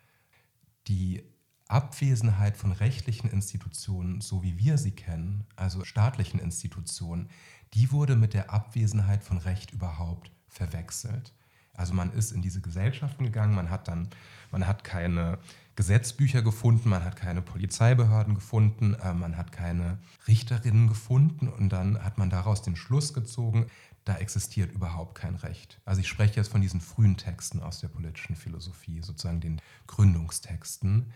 Die 0.89 1.23
Abwesenheit 1.69 2.57
von 2.57 2.73
rechtlichen 2.73 3.29
Institutionen, 3.29 4.19
so 4.19 4.43
wie 4.43 4.57
wir 4.57 4.77
sie 4.77 4.91
kennen, 4.91 5.45
also 5.55 5.85
staatlichen 5.85 6.41
Institutionen, 6.41 7.29
die 7.73 7.93
wurde 7.93 8.17
mit 8.17 8.33
der 8.33 8.51
Abwesenheit 8.51 9.23
von 9.23 9.37
Recht 9.37 9.71
überhaupt 9.71 10.29
verwechselt. 10.49 11.33
Also 11.77 11.93
man 11.93 12.11
ist 12.13 12.31
in 12.31 12.41
diese 12.41 12.61
Gesellschaften 12.61 13.23
gegangen, 13.23 13.55
man 13.55 13.69
hat 13.69 13.87
dann, 13.87 14.09
man 14.51 14.67
hat 14.67 14.83
keine, 14.83 15.39
Gesetzbücher 15.75 16.41
gefunden, 16.41 16.89
man 16.89 17.03
hat 17.03 17.17
keine 17.17 17.41
Polizeibehörden 17.41 18.33
gefunden, 18.33 18.93
äh, 18.93 19.13
man 19.13 19.35
hat 19.37 19.51
keine 19.51 19.97
Richterinnen 20.27 20.87
gefunden 20.87 21.49
und 21.49 21.69
dann 21.69 22.03
hat 22.03 22.17
man 22.17 22.29
daraus 22.29 22.61
den 22.61 22.75
Schluss 22.75 23.13
gezogen, 23.13 23.67
da 24.05 24.17
existiert 24.17 24.71
überhaupt 24.71 25.15
kein 25.15 25.35
Recht. 25.35 25.81
Also 25.83 25.99
ich 25.99 26.07
spreche 26.07 26.35
jetzt 26.35 26.51
von 26.51 26.61
diesen 26.61 26.79
frühen 26.79 27.17
Texten 27.17 27.59
aus 27.59 27.79
der 27.79 27.87
politischen 27.89 28.35
Philosophie, 28.35 29.01
sozusagen 29.01 29.41
den 29.41 29.61
Gründungstexten. 29.87 31.11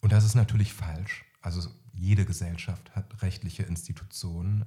Und 0.00 0.12
das 0.12 0.24
ist 0.24 0.36
natürlich 0.36 0.72
falsch. 0.72 1.24
Also 1.42 1.68
jede 1.92 2.24
Gesellschaft 2.24 2.94
hat 2.94 3.22
rechtliche 3.22 3.64
Institutionen, 3.64 4.64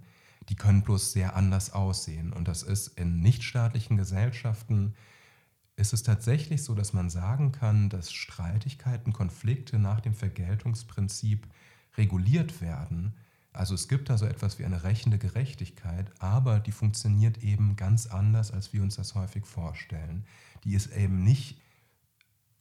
die 0.49 0.55
können 0.55 0.83
bloß 0.83 1.13
sehr 1.13 1.35
anders 1.35 1.71
aussehen. 1.71 2.33
Und 2.33 2.47
das 2.47 2.61
ist 2.61 2.87
in 2.99 3.21
nichtstaatlichen 3.21 3.95
Gesellschaften 3.95 4.93
ist 5.81 5.93
es 5.93 6.03
tatsächlich 6.03 6.63
so, 6.63 6.75
dass 6.75 6.93
man 6.93 7.09
sagen 7.09 7.51
kann, 7.51 7.89
dass 7.89 8.11
Streitigkeiten, 8.11 9.13
Konflikte 9.13 9.79
nach 9.79 9.99
dem 9.99 10.13
Vergeltungsprinzip 10.13 11.47
reguliert 11.97 12.61
werden. 12.61 13.15
Also 13.51 13.75
es 13.75 13.87
gibt 13.87 14.09
da 14.09 14.17
so 14.17 14.25
etwas 14.25 14.59
wie 14.59 14.65
eine 14.65 14.83
rächende 14.83 15.17
Gerechtigkeit, 15.17 16.11
aber 16.19 16.59
die 16.59 16.71
funktioniert 16.71 17.43
eben 17.43 17.75
ganz 17.75 18.07
anders, 18.07 18.51
als 18.51 18.71
wir 18.71 18.81
uns 18.81 18.95
das 18.95 19.15
häufig 19.15 19.45
vorstellen. 19.45 20.23
Die 20.63 20.75
ist 20.75 20.95
eben 20.95 21.23
nicht 21.23 21.59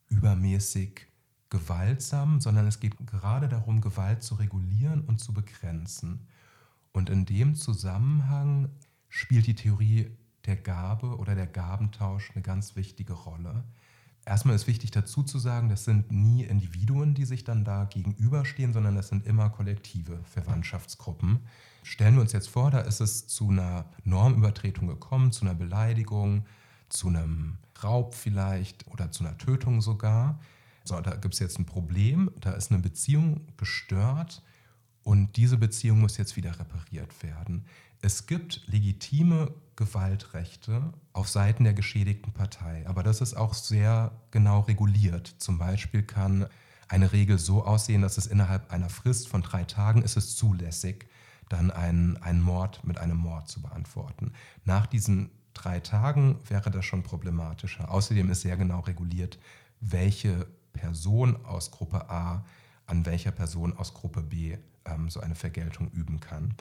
übermäßig 0.09 1.07
gewaltsam, 1.51 2.41
sondern 2.41 2.67
es 2.67 2.81
geht 2.81 2.97
gerade 3.07 3.49
darum, 3.49 3.81
Gewalt 3.81 4.23
zu 4.23 4.37
regulieren 4.37 5.03
und 5.03 5.21
zu 5.21 5.33
begrenzen. 5.33 6.27
Und 6.93 7.11
in 7.11 7.27
dem 7.27 7.55
Zusammenhang 7.55 8.71
spielt 9.09 9.47
die 9.47 9.55
Theorie 9.55 10.17
der 10.47 10.57
Gabe 10.57 11.17
oder 11.19 11.35
der 11.35 11.47
Gabentausch 11.47 12.31
eine 12.35 12.43
ganz 12.43 12.77
wichtige 12.77 13.13
Rolle. 13.13 13.65
Erstmal 14.27 14.55
ist 14.55 14.67
wichtig 14.67 14.91
dazu 14.91 15.23
zu 15.23 15.39
sagen, 15.39 15.69
das 15.69 15.85
sind 15.85 16.13
nie 16.13 16.45
Individuen, 16.45 17.15
die 17.15 17.25
sich 17.25 17.45
dann 17.45 17.65
da 17.65 17.85
gegenüberstehen, 17.85 18.73
sondern 18.73 18.95
das 18.95 19.09
sind 19.09 19.27
immer 19.27 19.51
kollektive 19.51 20.21
Verwandtschaftsgruppen. 20.25 21.41
Stellen 21.83 22.15
wir 22.15 22.21
uns 22.21 22.33
jetzt 22.33 22.49
vor, 22.49 22.71
da 22.71 22.81
ist 22.81 23.01
es 23.01 23.27
zu 23.27 23.49
einer 23.49 23.87
Normübertretung 24.05 24.87
gekommen, 24.89 25.33
zu 25.33 25.45
einer 25.45 25.55
Beleidigung, 25.55 26.45
zu 26.91 27.09
einem 27.09 27.59
Raub 27.83 28.15
vielleicht 28.15 28.87
oder 28.89 29.11
zu 29.11 29.25
einer 29.25 29.39
Tötung 29.39 29.81
sogar. 29.81 30.39
So, 30.85 31.01
da 31.01 31.15
gibt 31.17 31.35
es 31.35 31.41
jetzt 31.41 31.59
ein 31.59 31.67
Problem, 31.67 32.31
da 32.41 32.53
ist 32.53 32.71
eine 32.71 32.81
Beziehung 32.81 33.41
gestört 33.57 34.43
und 35.03 35.37
diese 35.37 35.57
Beziehung 35.57 36.01
muss 36.01 36.19
jetzt 36.19 36.37
wieder 36.37 36.59
repariert 36.59 37.23
werden. 37.23 37.65
Es 38.03 38.27
gibt 38.27 38.63
legitime 38.67 39.53
Gewaltrechte 39.81 40.93
auf 41.15 41.31
Seiten 41.31 41.65
der 41.65 41.73
geschädigten 41.73 42.35
Partei, 42.35 42.85
aber 42.87 43.03
das 43.03 43.23
ist 43.23 43.35
auch 43.35 43.55
sehr 43.55 44.13
genau 44.31 44.61
reguliert. 44.61 45.35
Zum 45.39 45.57
Beispiel 45.57 46.03
kann 46.03 46.47
eine 46.87 47.13
Regel 47.13 47.39
so 47.39 47.65
aussehen, 47.65 48.03
dass 48.03 48.19
es 48.19 48.27
innerhalb 48.27 48.71
einer 48.71 48.91
Frist 48.91 49.29
von 49.29 49.41
drei 49.41 49.65
Tagen 49.65 50.03
ist 50.03 50.19
es 50.19 50.37
zulässig, 50.37 51.09
dann 51.49 51.71
einen, 51.71 52.19
einen 52.19 52.43
Mord 52.43 52.85
mit 52.85 52.99
einem 52.99 53.17
Mord 53.17 53.49
zu 53.49 53.63
beantworten. 53.63 54.35
Nach 54.67 54.85
diesen 54.85 55.31
drei 55.55 55.81
Tagen 55.81 56.39
wäre 56.47 56.71
das 56.71 56.85
schon 56.85 57.03
problematischer. 57.03 57.91
Außerdem 57.91 58.31
ist 58.31 58.43
sehr 58.43 58.59
genau 58.59 58.81
reguliert, 58.81 59.39
welche 59.81 60.47
Person 60.75 61.43
aus 61.47 61.71
Gruppe 61.71 62.11
A 62.11 62.45
an 62.85 63.07
welcher 63.07 63.31
Person 63.31 63.75
aus 63.79 63.95
Gruppe 63.95 64.21
B 64.21 64.59
ähm, 64.85 65.09
so 65.09 65.21
eine 65.21 65.37
Vergeltung 65.37 65.91
üben 65.93 66.21
kann. 66.21 66.55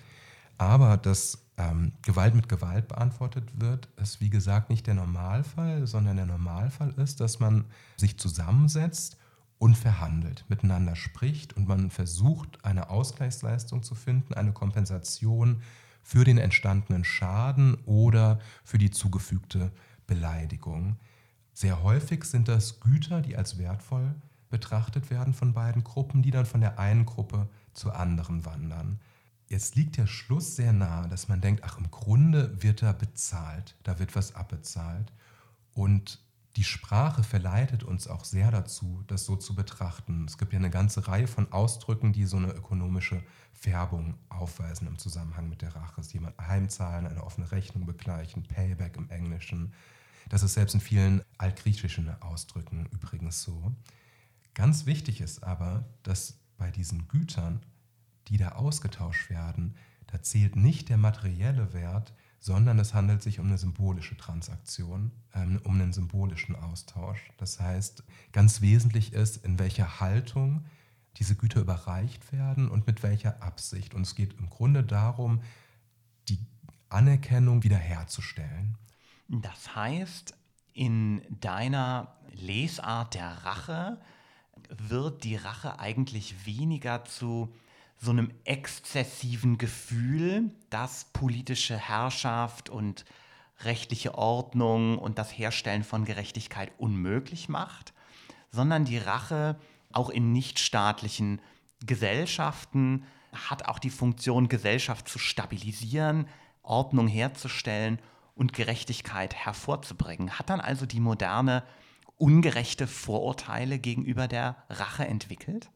Aber 0.59 0.97
dass 0.97 1.45
ähm, 1.57 1.93
Gewalt 2.01 2.35
mit 2.35 2.49
Gewalt 2.49 2.89
beantwortet 2.89 3.49
wird, 3.59 3.87
ist 3.95 4.19
wie 4.19 4.29
gesagt 4.29 4.69
nicht 4.69 4.85
der 4.87 4.93
Normalfall, 4.93 5.87
sondern 5.87 6.17
der 6.17 6.25
Normalfall 6.25 6.93
ist, 6.97 7.21
dass 7.21 7.39
man 7.39 7.65
sich 7.97 8.19
zusammensetzt 8.19 9.17
und 9.57 9.77
verhandelt, 9.77 10.45
miteinander 10.49 10.97
spricht 10.97 11.53
und 11.53 11.67
man 11.67 11.89
versucht, 11.89 12.63
eine 12.63 12.89
Ausgleichsleistung 12.89 13.83
zu 13.83 13.95
finden, 13.95 14.33
eine 14.33 14.51
Kompensation 14.51 15.61
für 16.03 16.25
den 16.25 16.37
entstandenen 16.37 17.05
Schaden 17.05 17.75
oder 17.85 18.39
für 18.65 18.77
die 18.77 18.91
zugefügte 18.91 19.71
Beleidigung. 20.07 20.97
Sehr 21.53 21.83
häufig 21.83 22.25
sind 22.25 22.49
das 22.49 22.81
Güter, 22.81 23.21
die 23.21 23.37
als 23.37 23.57
wertvoll 23.57 24.13
betrachtet 24.49 25.09
werden 25.09 25.33
von 25.33 25.53
beiden 25.53 25.85
Gruppen, 25.85 26.21
die 26.21 26.31
dann 26.31 26.45
von 26.45 26.59
der 26.59 26.79
einen 26.79 27.05
Gruppe 27.05 27.47
zur 27.73 27.95
anderen 27.97 28.45
wandern. 28.45 28.99
Jetzt 29.49 29.75
liegt 29.75 29.97
der 29.97 30.05
Schluss 30.05 30.55
sehr 30.55 30.73
nahe, 30.73 31.09
dass 31.09 31.27
man 31.27 31.41
denkt, 31.41 31.63
ach 31.63 31.79
im 31.79 31.89
Grunde 31.89 32.61
wird 32.61 32.83
da 32.83 32.93
bezahlt, 32.93 33.75
da 33.81 33.97
wird 33.97 34.15
was 34.15 34.35
abbezahlt. 34.35 35.11
Und 35.73 36.19
die 36.55 36.63
Sprache 36.63 37.23
verleitet 37.23 37.83
uns 37.83 38.07
auch 38.07 38.25
sehr 38.25 38.51
dazu, 38.51 39.03
das 39.07 39.25
so 39.25 39.35
zu 39.35 39.55
betrachten. 39.55 40.25
Es 40.27 40.37
gibt 40.37 40.53
ja 40.53 40.59
eine 40.59 40.69
ganze 40.69 41.07
Reihe 41.07 41.27
von 41.27 41.51
Ausdrücken, 41.51 42.13
die 42.13 42.25
so 42.25 42.37
eine 42.37 42.51
ökonomische 42.51 43.23
Färbung 43.53 44.19
aufweisen 44.29 44.87
im 44.87 44.99
Zusammenhang 44.99 45.49
mit 45.49 45.63
der 45.63 45.75
Rache. 45.75 46.03
Sie 46.03 46.13
jemand 46.17 46.37
heimzahlen, 46.37 47.07
eine 47.07 47.23
offene 47.23 47.51
Rechnung 47.51 47.87
begleichen, 47.87 48.43
Payback 48.43 48.97
im 48.97 49.09
Englischen. 49.09 49.73
Das 50.29 50.43
ist 50.43 50.53
selbst 50.53 50.75
in 50.75 50.81
vielen 50.81 51.23
altgriechischen 51.39 52.09
Ausdrücken 52.21 52.87
übrigens 52.91 53.41
so. 53.41 53.73
Ganz 54.53 54.85
wichtig 54.85 55.21
ist 55.21 55.43
aber, 55.43 55.85
dass 56.03 56.37
bei 56.57 56.69
diesen 56.69 57.07
Gütern 57.07 57.61
die 58.29 58.37
da 58.37 58.53
ausgetauscht 58.53 59.29
werden, 59.29 59.75
da 60.07 60.21
zählt 60.21 60.55
nicht 60.55 60.89
der 60.89 60.97
materielle 60.97 61.73
Wert, 61.73 62.13
sondern 62.39 62.79
es 62.79 62.93
handelt 62.93 63.21
sich 63.21 63.39
um 63.39 63.47
eine 63.47 63.57
symbolische 63.57 64.15
Transaktion, 64.15 65.11
ähm, 65.35 65.59
um 65.65 65.75
einen 65.75 65.93
symbolischen 65.93 66.55
Austausch. 66.55 67.31
Das 67.37 67.59
heißt, 67.59 68.03
ganz 68.31 68.61
wesentlich 68.61 69.13
ist, 69.13 69.43
in 69.43 69.59
welcher 69.59 69.99
Haltung 69.99 70.65
diese 71.17 71.35
Güter 71.35 71.59
überreicht 71.59 72.31
werden 72.31 72.69
und 72.69 72.87
mit 72.87 73.03
welcher 73.03 73.43
Absicht. 73.43 73.93
Und 73.93 74.03
es 74.03 74.15
geht 74.15 74.33
im 74.39 74.49
Grunde 74.49 74.83
darum, 74.83 75.41
die 76.29 76.39
Anerkennung 76.87 77.63
wiederherzustellen. 77.63 78.77
Das 79.27 79.75
heißt, 79.75 80.33
in 80.73 81.21
deiner 81.41 82.15
Lesart 82.31 83.15
der 83.15 83.29
Rache 83.43 83.99
wird 84.69 85.23
die 85.23 85.35
Rache 85.35 85.79
eigentlich 85.79 86.45
weniger 86.45 87.03
zu 87.03 87.53
so 87.99 88.11
einem 88.11 88.31
exzessiven 88.45 89.57
Gefühl, 89.57 90.51
das 90.69 91.05
politische 91.11 91.77
Herrschaft 91.77 92.69
und 92.69 93.05
rechtliche 93.61 94.15
Ordnung 94.17 94.97
und 94.97 95.17
das 95.17 95.37
Herstellen 95.37 95.83
von 95.83 96.05
Gerechtigkeit 96.05 96.71
unmöglich 96.77 97.49
macht, 97.49 97.93
sondern 98.51 98.85
die 98.85 98.97
Rache 98.97 99.59
auch 99.91 100.09
in 100.09 100.31
nichtstaatlichen 100.31 101.41
Gesellschaften 101.85 103.05
hat 103.33 103.67
auch 103.67 103.79
die 103.79 103.89
Funktion, 103.89 104.47
Gesellschaft 104.47 105.07
zu 105.07 105.19
stabilisieren, 105.19 106.27
Ordnung 106.63 107.07
herzustellen 107.07 107.99
und 108.33 108.53
Gerechtigkeit 108.53 109.35
hervorzubringen. 109.35 110.39
Hat 110.39 110.49
dann 110.49 110.61
also 110.61 110.85
die 110.85 110.99
moderne 110.99 111.63
ungerechte 112.15 112.87
Vorurteile 112.87 113.77
gegenüber 113.77 114.27
der 114.27 114.55
Rache 114.69 115.05
entwickelt? 115.05 115.69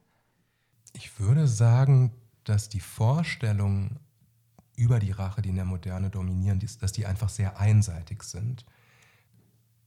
Ich 0.94 1.18
würde 1.18 1.48
sagen, 1.48 2.12
dass 2.44 2.68
die 2.68 2.80
Vorstellungen 2.80 3.98
über 4.76 5.00
die 5.00 5.10
Rache, 5.10 5.42
die 5.42 5.50
in 5.50 5.56
der 5.56 5.64
Moderne 5.64 6.08
dominieren, 6.08 6.64
dass 6.80 6.92
die 6.92 7.06
einfach 7.06 7.28
sehr 7.28 7.58
einseitig 7.58 8.22
sind. 8.22 8.64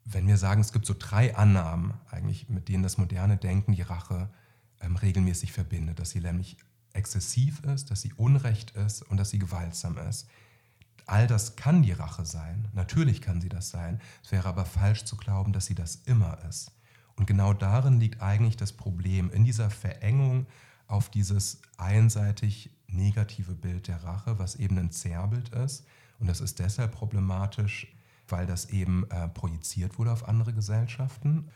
Wenn 0.06 0.28
wir 0.28 0.38
sagen, 0.38 0.62
es 0.62 0.72
gibt 0.72 0.86
so 0.86 0.96
drei 0.98 1.36
Annahmen, 1.36 1.94
eigentlich, 2.10 2.50
mit 2.50 2.68
denen 2.68 2.84
das 2.84 2.98
moderne 2.98 3.38
Denken 3.38 3.74
die 3.74 3.82
Rache 3.82 4.30
ähm, 4.82 4.96
regelmäßig 4.96 5.52
verbindet, 5.52 6.00
dass 6.00 6.12
sie 6.12 6.22
nämlich 6.22 6.58
exzessiv 6.94 7.62
ist, 7.64 7.90
dass 7.90 8.02
sie 8.02 8.14
unrecht 8.14 8.72
ist 8.72 9.02
und 9.02 9.18
dass 9.18 9.30
sie 9.30 9.40
gewaltsam 9.40 9.98
ist. 9.98 10.28
All 11.06 11.28
das 11.28 11.56
kann 11.56 11.84
die 11.84 11.94
Rache 11.94 12.26
sein, 12.26 12.68
natürlich 12.74 13.22
kann 13.22 13.40
sie 13.40 13.50
das 13.50 13.70
sein. 13.70 14.02
Es 14.24 14.32
wäre 14.34 14.50
aber 14.50 14.66
falsch 14.66 15.06
zu 15.06 15.16
glauben, 15.16 15.54
dass 15.54 15.68
sie 15.68 15.76
das 15.76 15.96
immer 16.06 16.38
ist. 16.50 16.72
Und 17.16 17.28
genau 17.28 17.54
darin 17.54 18.00
liegt 18.00 18.22
eigentlich 18.22 18.58
das 18.58 18.74
Problem, 18.74 19.32
in 19.32 19.46
dieser 19.46 19.70
Verengung 19.70 20.48
auf 20.88 21.10
dieses 21.10 21.62
einseitig 21.78 22.72
negative 22.88 23.54
Bild 23.54 23.88
der 23.88 24.04
Rache, 24.04 24.40
was 24.40 24.56
eben 24.56 24.78
ein 24.78 24.92
Zerrbild 24.92 25.50
ist. 25.50 25.86
Und 26.20 26.28
das 26.28 26.42
ist 26.42 26.60
deshalb 26.60 26.94
problematisch, 26.94 27.88
weil 28.28 28.46
das 28.46 28.70
eben 28.70 29.10
äh, 29.10 29.28
projiziert 29.28 29.98
wurde 29.98 30.12
auf 30.12 30.28
andere 30.28 30.54
Gesellschaften. 30.54 31.50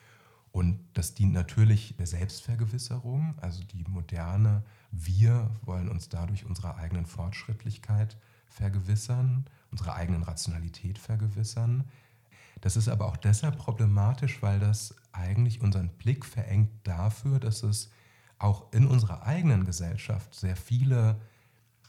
Und 0.52 0.80
das 0.94 1.14
dient 1.14 1.34
natürlich 1.34 1.96
der 1.98 2.08
Selbstvergewisserung. 2.08 3.36
Also 3.40 3.64
die 3.64 3.84
moderne 3.88 4.64
Wir 4.92 5.50
wollen 5.64 5.90
uns 5.90 6.10
dadurch 6.10 6.46
unserer 6.46 6.76
eigenen 6.76 7.06
Fortschrittlichkeit 7.06 8.18
vergewissern, 8.48 9.46
unserer 9.72 9.96
eigenen 9.96 10.24
Rationalität 10.24 10.98
vergewissern. 10.98 11.86
Das 12.60 12.76
ist 12.76 12.90
aber 12.90 13.06
auch 13.06 13.18
deshalb 13.18 13.58
problematisch, 13.58 14.42
weil 14.42 14.60
das 14.60 14.94
eigentlich 15.14 15.62
unseren 15.62 15.90
Blick 15.90 16.26
verengt 16.26 16.70
dafür, 16.84 17.40
dass 17.40 17.64
es 17.64 17.90
auch 18.44 18.72
in 18.74 18.88
unserer 18.88 19.24
eigenen 19.24 19.66
Gesellschaft 19.66 20.34
sehr 20.34 20.56
viele 20.56 21.20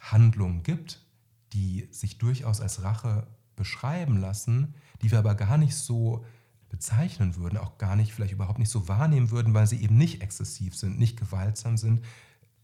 Handlungen 0.00 0.62
gibt, 0.62 1.04
die 1.52 1.88
sich 1.90 2.18
durchaus 2.18 2.60
als 2.60 2.82
Rache 2.82 3.26
beschreiben 3.56 4.18
lassen, 4.18 4.74
die 5.00 5.10
wir 5.10 5.18
aber 5.18 5.34
gar 5.34 5.58
nicht 5.58 5.76
so 5.76 6.24
bezeichnen 6.68 7.36
würden, 7.36 7.58
auch 7.58 7.76
gar 7.78 7.96
nicht, 7.96 8.12
vielleicht 8.12 8.32
überhaupt 8.32 8.58
nicht 8.58 8.70
so 8.70 8.88
wahrnehmen 8.88 9.30
würden, 9.30 9.52
weil 9.54 9.66
sie 9.66 9.82
eben 9.82 9.98
nicht 9.98 10.22
exzessiv 10.22 10.74
sind, 10.74 10.98
nicht 10.98 11.18
gewaltsam 11.18 11.76
sind. 11.76 12.04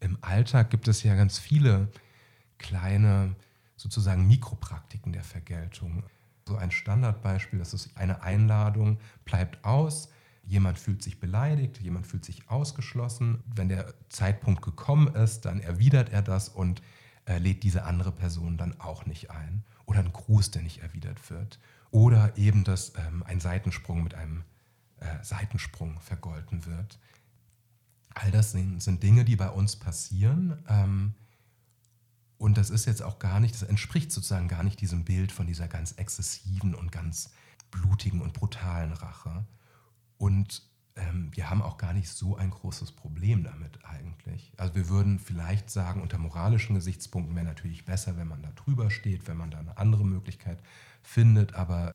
Im 0.01 0.17
Alltag 0.23 0.71
gibt 0.71 0.89
es 0.89 1.03
ja 1.03 1.15
ganz 1.15 1.39
viele 1.39 1.89
kleine 2.57 3.37
sozusagen 3.77 4.27
Mikropraktiken 4.27 5.13
der 5.13 5.25
Vergeltung. 5.25 6.05
So 6.49 6.57
ein 6.57 6.71
Standardbeispiel, 6.71 7.59
das 7.59 7.75
ist 7.75 7.97
eine 7.97 8.23
Einladung, 8.23 8.99
bleibt 9.25 9.65
aus, 9.65 10.09
jemand 10.49 10.79
fühlt 10.79 11.03
sich 11.03 11.21
beleidigt, 11.21 11.79
jemand 11.81 12.07
fühlt 12.07 12.25
sich 12.25 12.49
ausgeschlossen. 12.49 13.43
Wenn 13.55 13.69
der 13.69 13.95
Zeitpunkt 14.09 14.63
gekommen 14.63 15.15
ist, 15.15 15.43
dann 15.43 15.61
erwidert 15.61 16.09
er 16.09 16.23
das 16.23 16.49
und 16.49 16.83
äh, 17.27 17.39
lädt 17.39 17.63
diese 17.63 17.85
andere 17.85 18.13
Person 18.13 18.57
dann 18.57 18.81
auch 18.81 19.05
nicht 19.05 19.31
ein. 19.31 19.63
Oder 19.85 20.01
ein 20.01 20.13
Gruß, 20.13 20.51
der 20.51 20.63
nicht 20.63 20.79
erwidert 20.79 21.31
wird. 21.31 21.59
Oder 21.91 22.37
eben, 22.39 22.65
dass 22.65 22.95
ähm, 22.97 23.23
ein 23.25 23.41
Seitensprung 23.41 24.03
mit 24.03 24.15
einem 24.15 24.45
äh, 25.01 25.23
Seitensprung 25.23 26.01
vergolten 26.01 26.65
wird. 26.65 26.99
All 28.15 28.31
das 28.31 28.53
sind, 28.53 28.83
sind 28.83 29.03
Dinge, 29.03 29.27
die 29.27 29.37
bei 29.37 29.51
uns 29.51 29.77
passieren. 29.77 30.65
Ähm, 30.67 31.15
und 32.39 32.57
das 32.57 32.71
ist 32.71 32.87
jetzt 32.87 33.03
auch 33.03 33.19
gar 33.19 33.39
nicht, 33.39 33.55
das 33.55 33.65
entspricht 33.65 34.13
sozusagen 34.13 34.49
gar 34.49 34.63
nicht 34.63 34.81
diesem 34.81 35.05
Bild 35.05 35.31
von 35.31 35.47
dieser 35.47 35.69
ganz 35.69 35.93
exzessiven 35.93 36.75
und 36.75 36.91
ganz 36.91 37.33
blutigen 37.71 38.23
und 38.23 38.33
brutalen 38.33 38.93
Rache. 38.93 39.45
Und 40.19 40.63
ähm, 40.97 41.31
wir 41.33 41.49
haben 41.49 41.63
auch 41.63 41.79
gar 41.79 41.93
nicht 41.93 42.11
so 42.11 42.37
ein 42.37 42.51
großes 42.51 42.93
Problem 42.93 43.45
damit 43.45 43.85
eigentlich. 43.85 44.53
Also 44.57 44.75
wir 44.75 44.89
würden 44.89 45.19
vielleicht 45.19 45.71
sagen, 45.71 46.03
unter 46.03 46.19
moralischen 46.19 46.75
Gesichtspunkten 46.75 47.35
wäre 47.35 47.47
natürlich 47.47 47.85
besser, 47.85 48.17
wenn 48.17 48.29
man 48.29 48.43
da 48.43 48.51
drüber 48.53 48.91
steht, 48.91 49.27
wenn 49.29 49.37
man 49.37 49.51
da 49.51 49.59
eine 49.59 49.79
andere 49.79 50.05
Möglichkeit 50.05 50.63
findet, 51.03 51.55
aber 51.55 51.93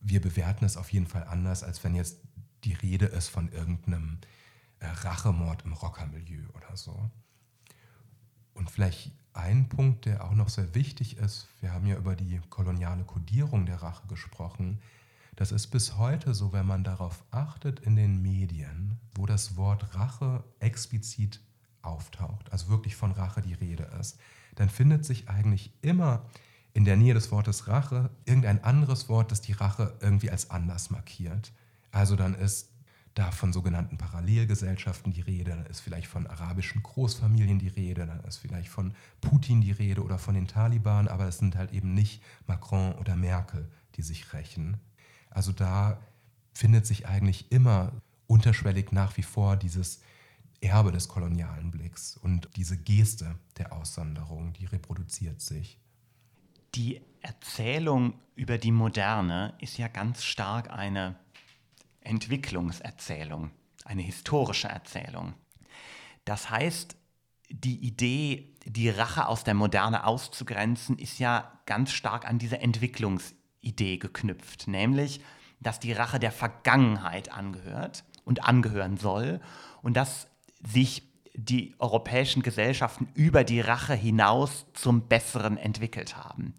wir 0.00 0.20
bewerten 0.20 0.64
es 0.64 0.76
auf 0.76 0.92
jeden 0.92 1.06
Fall 1.06 1.24
anders, 1.24 1.62
als 1.62 1.84
wenn 1.84 1.94
jetzt 1.94 2.20
die 2.64 2.74
Rede 2.74 3.06
ist 3.06 3.28
von 3.28 3.50
irgendeinem 3.52 4.18
äh, 4.78 4.86
Rachemord 4.86 5.64
im 5.64 5.72
Rockermilieu 5.72 6.48
oder 6.54 6.76
so. 6.76 7.10
Und 8.54 8.70
vielleicht 8.70 9.12
ein 9.34 9.68
Punkt, 9.68 10.06
der 10.06 10.24
auch 10.24 10.34
noch 10.34 10.48
sehr 10.48 10.74
wichtig 10.74 11.18
ist, 11.18 11.48
wir 11.60 11.72
haben 11.72 11.86
ja 11.86 11.96
über 11.96 12.16
die 12.16 12.40
koloniale 12.48 13.04
Kodierung 13.04 13.66
der 13.66 13.82
Rache 13.82 14.06
gesprochen, 14.06 14.80
das 15.36 15.52
ist 15.52 15.68
bis 15.68 15.96
heute 15.98 16.34
so, 16.34 16.52
wenn 16.52 16.66
man 16.66 16.82
darauf 16.82 17.24
achtet 17.30 17.80
in 17.80 17.94
den 17.94 18.22
Medien, 18.22 18.98
wo 19.14 19.26
das 19.26 19.56
Wort 19.56 19.94
Rache 19.94 20.42
explizit 20.60 21.40
auftaucht, 21.82 22.50
also 22.52 22.68
wirklich 22.68 22.96
von 22.96 23.12
Rache 23.12 23.42
die 23.42 23.54
Rede 23.54 23.84
ist, 24.00 24.18
dann 24.54 24.70
findet 24.70 25.04
sich 25.04 25.28
eigentlich 25.28 25.72
immer 25.82 26.24
in 26.72 26.84
der 26.84 26.96
Nähe 26.96 27.14
des 27.14 27.30
Wortes 27.30 27.68
Rache 27.68 28.10
irgendein 28.24 28.64
anderes 28.64 29.08
Wort, 29.08 29.30
das 29.30 29.40
die 29.40 29.52
Rache 29.52 29.94
irgendwie 30.00 30.30
als 30.30 30.50
anders 30.50 30.90
markiert. 30.90 31.52
Also 31.90 32.16
dann 32.16 32.34
ist 32.34 32.72
da 33.14 33.30
von 33.30 33.52
sogenannten 33.52 33.96
Parallelgesellschaften 33.96 35.12
die 35.12 35.22
Rede, 35.22 35.50
dann 35.50 35.66
ist 35.66 35.80
vielleicht 35.80 36.06
von 36.06 36.26
arabischen 36.26 36.82
Großfamilien 36.82 37.58
die 37.58 37.68
Rede, 37.68 38.06
dann 38.06 38.20
ist 38.20 38.36
vielleicht 38.36 38.68
von 38.68 38.92
Putin 39.22 39.62
die 39.62 39.72
Rede 39.72 40.02
oder 40.02 40.18
von 40.18 40.34
den 40.34 40.46
Taliban, 40.46 41.08
aber 41.08 41.26
es 41.26 41.38
sind 41.38 41.56
halt 41.56 41.72
eben 41.72 41.94
nicht 41.94 42.22
Macron 42.46 42.92
oder 42.94 43.16
Merkel, 43.16 43.70
die 43.94 44.02
sich 44.02 44.34
rächen. 44.34 44.76
Also 45.36 45.52
da 45.52 46.00
findet 46.54 46.86
sich 46.86 47.06
eigentlich 47.06 47.52
immer 47.52 47.92
unterschwellig 48.26 48.90
nach 48.90 49.18
wie 49.18 49.22
vor 49.22 49.56
dieses 49.56 50.00
Erbe 50.62 50.92
des 50.92 51.08
kolonialen 51.08 51.70
Blicks 51.70 52.16
und 52.16 52.48
diese 52.56 52.78
Geste 52.78 53.38
der 53.58 53.74
Aussonderung, 53.74 54.54
die 54.54 54.64
reproduziert 54.64 55.42
sich. 55.42 55.78
Die 56.74 57.02
Erzählung 57.20 58.14
über 58.34 58.56
die 58.56 58.72
Moderne 58.72 59.52
ist 59.60 59.76
ja 59.76 59.88
ganz 59.88 60.24
stark 60.24 60.70
eine 60.70 61.16
Entwicklungserzählung, 62.00 63.50
eine 63.84 64.02
historische 64.02 64.68
Erzählung. 64.68 65.34
Das 66.24 66.48
heißt, 66.48 66.96
die 67.50 67.86
Idee, 67.86 68.54
die 68.64 68.88
Rache 68.88 69.28
aus 69.28 69.44
der 69.44 69.54
Moderne 69.54 70.06
auszugrenzen, 70.06 70.98
ist 70.98 71.18
ja 71.18 71.60
ganz 71.66 71.92
stark 71.92 72.26
an 72.26 72.38
diese 72.38 72.58
Entwicklungsidee 72.58 73.98
geknüpft, 73.98 74.66
nämlich, 74.66 75.20
dass 75.60 75.80
die 75.80 75.92
Rache 75.92 76.18
der 76.18 76.32
Vergangenheit 76.32 77.32
angehört 77.32 78.04
und 78.24 78.44
angehören 78.44 78.96
soll 78.96 79.40
und 79.82 79.96
dass 79.96 80.28
sich 80.62 81.02
die 81.34 81.74
europäischen 81.78 82.42
Gesellschaften 82.42 83.08
über 83.14 83.44
die 83.44 83.60
Rache 83.60 83.94
hinaus 83.94 84.66
zum 84.72 85.06
Besseren 85.08 85.58
entwickelt 85.58 86.16
haben. 86.16 86.54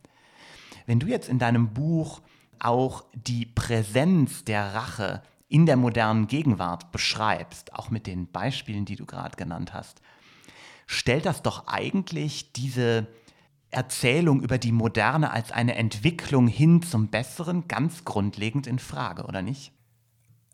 Wenn 0.85 0.99
du 0.99 1.07
jetzt 1.07 1.29
in 1.29 1.39
deinem 1.39 1.73
Buch 1.73 2.21
auch 2.59 3.03
die 3.13 3.45
Präsenz 3.45 4.45
der 4.45 4.73
Rache 4.73 5.23
in 5.49 5.65
der 5.65 5.77
modernen 5.77 6.27
Gegenwart 6.27 6.91
beschreibst, 6.91 7.73
auch 7.73 7.89
mit 7.89 8.07
den 8.07 8.31
Beispielen, 8.31 8.85
die 8.85 8.95
du 8.95 9.05
gerade 9.05 9.35
genannt 9.35 9.73
hast, 9.73 10.01
stellt 10.85 11.25
das 11.25 11.41
doch 11.41 11.67
eigentlich 11.67 12.53
diese 12.53 13.07
Erzählung 13.71 14.41
über 14.41 14.57
die 14.57 14.71
Moderne 14.71 15.31
als 15.31 15.51
eine 15.51 15.75
Entwicklung 15.75 16.47
hin 16.47 16.81
zum 16.81 17.09
Besseren 17.09 17.67
ganz 17.67 18.05
grundlegend 18.05 18.67
in 18.67 18.79
Frage, 18.79 19.25
oder 19.25 19.41
nicht? 19.41 19.73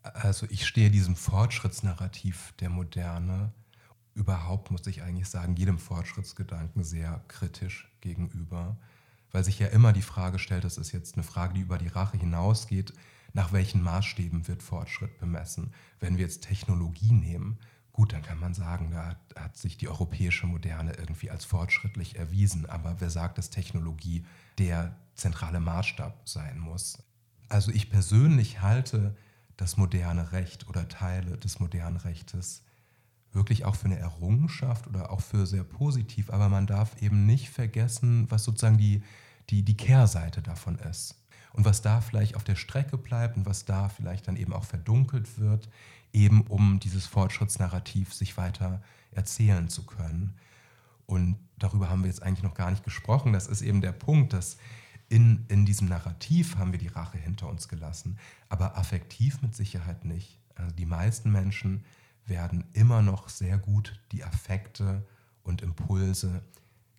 Also 0.02 0.46
ich 0.50 0.66
stehe 0.66 0.90
diesem 0.90 1.16
Fortschrittsnarrativ 1.16 2.52
der 2.60 2.70
Moderne 2.70 3.52
überhaupt, 4.14 4.70
muss 4.70 4.86
ich 4.86 5.02
eigentlich 5.02 5.28
sagen, 5.28 5.56
jedem 5.56 5.78
Fortschrittsgedanken 5.78 6.84
sehr 6.84 7.24
kritisch 7.28 7.90
gegenüber, 8.00 8.76
weil 9.32 9.44
sich 9.44 9.58
ja 9.58 9.68
immer 9.68 9.92
die 9.92 10.02
Frage 10.02 10.38
stellt, 10.38 10.64
das 10.64 10.78
ist 10.78 10.92
jetzt 10.92 11.14
eine 11.14 11.24
Frage, 11.24 11.54
die 11.54 11.60
über 11.60 11.78
die 11.78 11.88
Rache 11.88 12.16
hinausgeht, 12.16 12.92
nach 13.32 13.52
welchen 13.52 13.82
Maßstäben 13.82 14.46
wird 14.46 14.62
Fortschritt 14.62 15.18
bemessen? 15.18 15.72
Wenn 15.98 16.16
wir 16.16 16.24
jetzt 16.24 16.44
Technologie 16.44 17.12
nehmen, 17.12 17.58
gut, 17.94 18.12
dann 18.12 18.22
kann 18.22 18.40
man 18.40 18.54
sagen, 18.54 18.90
da 18.90 19.16
hat 19.40 19.56
sich 19.56 19.78
die 19.78 19.88
europäische 19.88 20.46
Moderne 20.46 20.94
irgendwie 20.94 21.30
als 21.30 21.44
fortschrittlich 21.44 22.16
erwiesen. 22.16 22.66
Aber 22.66 22.96
wer 22.98 23.08
sagt, 23.08 23.38
dass 23.38 23.50
Technologie 23.50 24.26
der 24.58 24.96
zentrale 25.14 25.60
Maßstab 25.60 26.28
sein 26.28 26.58
muss? 26.58 26.98
Also 27.48 27.70
ich 27.70 27.90
persönlich 27.90 28.60
halte 28.60 29.16
das 29.56 29.76
moderne 29.76 30.32
Recht 30.32 30.68
oder 30.68 30.88
Teile 30.88 31.38
des 31.38 31.60
modernen 31.60 31.96
Rechtes 31.96 32.64
wirklich 33.32 33.64
auch 33.64 33.76
für 33.76 33.86
eine 33.86 33.98
Errungenschaft 33.98 34.88
oder 34.88 35.12
auch 35.12 35.20
für 35.20 35.46
sehr 35.46 35.64
positiv. 35.64 36.30
Aber 36.30 36.48
man 36.48 36.66
darf 36.66 37.00
eben 37.00 37.26
nicht 37.26 37.50
vergessen, 37.50 38.26
was 38.28 38.42
sozusagen 38.42 38.78
die, 38.78 39.04
die, 39.50 39.62
die 39.62 39.76
Kehrseite 39.76 40.42
davon 40.42 40.80
ist 40.80 41.14
und 41.52 41.64
was 41.64 41.80
da 41.80 42.00
vielleicht 42.00 42.34
auf 42.34 42.42
der 42.42 42.56
Strecke 42.56 42.98
bleibt 42.98 43.36
und 43.36 43.46
was 43.46 43.64
da 43.64 43.88
vielleicht 43.88 44.26
dann 44.26 44.36
eben 44.36 44.52
auch 44.52 44.64
verdunkelt 44.64 45.38
wird, 45.38 45.68
eben 46.14 46.42
um 46.42 46.80
dieses 46.80 47.06
Fortschrittsnarrativ 47.06 48.14
sich 48.14 48.36
weiter 48.36 48.82
erzählen 49.10 49.68
zu 49.68 49.84
können. 49.84 50.34
Und 51.06 51.36
darüber 51.58 51.90
haben 51.90 52.02
wir 52.02 52.08
jetzt 52.08 52.22
eigentlich 52.22 52.42
noch 52.42 52.54
gar 52.54 52.70
nicht 52.70 52.84
gesprochen. 52.84 53.32
Das 53.32 53.46
ist 53.46 53.62
eben 53.62 53.80
der 53.80 53.92
Punkt, 53.92 54.32
dass 54.32 54.56
in, 55.08 55.44
in 55.48 55.66
diesem 55.66 55.88
Narrativ 55.88 56.56
haben 56.56 56.72
wir 56.72 56.78
die 56.78 56.88
Rache 56.88 57.18
hinter 57.18 57.48
uns 57.48 57.68
gelassen, 57.68 58.18
aber 58.48 58.78
affektiv 58.78 59.42
mit 59.42 59.54
Sicherheit 59.54 60.04
nicht. 60.04 60.38
Also 60.54 60.74
die 60.74 60.86
meisten 60.86 61.30
Menschen 61.30 61.84
werden 62.26 62.64
immer 62.72 63.02
noch 63.02 63.28
sehr 63.28 63.58
gut 63.58 64.00
die 64.12 64.24
Affekte 64.24 65.06
und 65.42 65.60
Impulse 65.60 66.42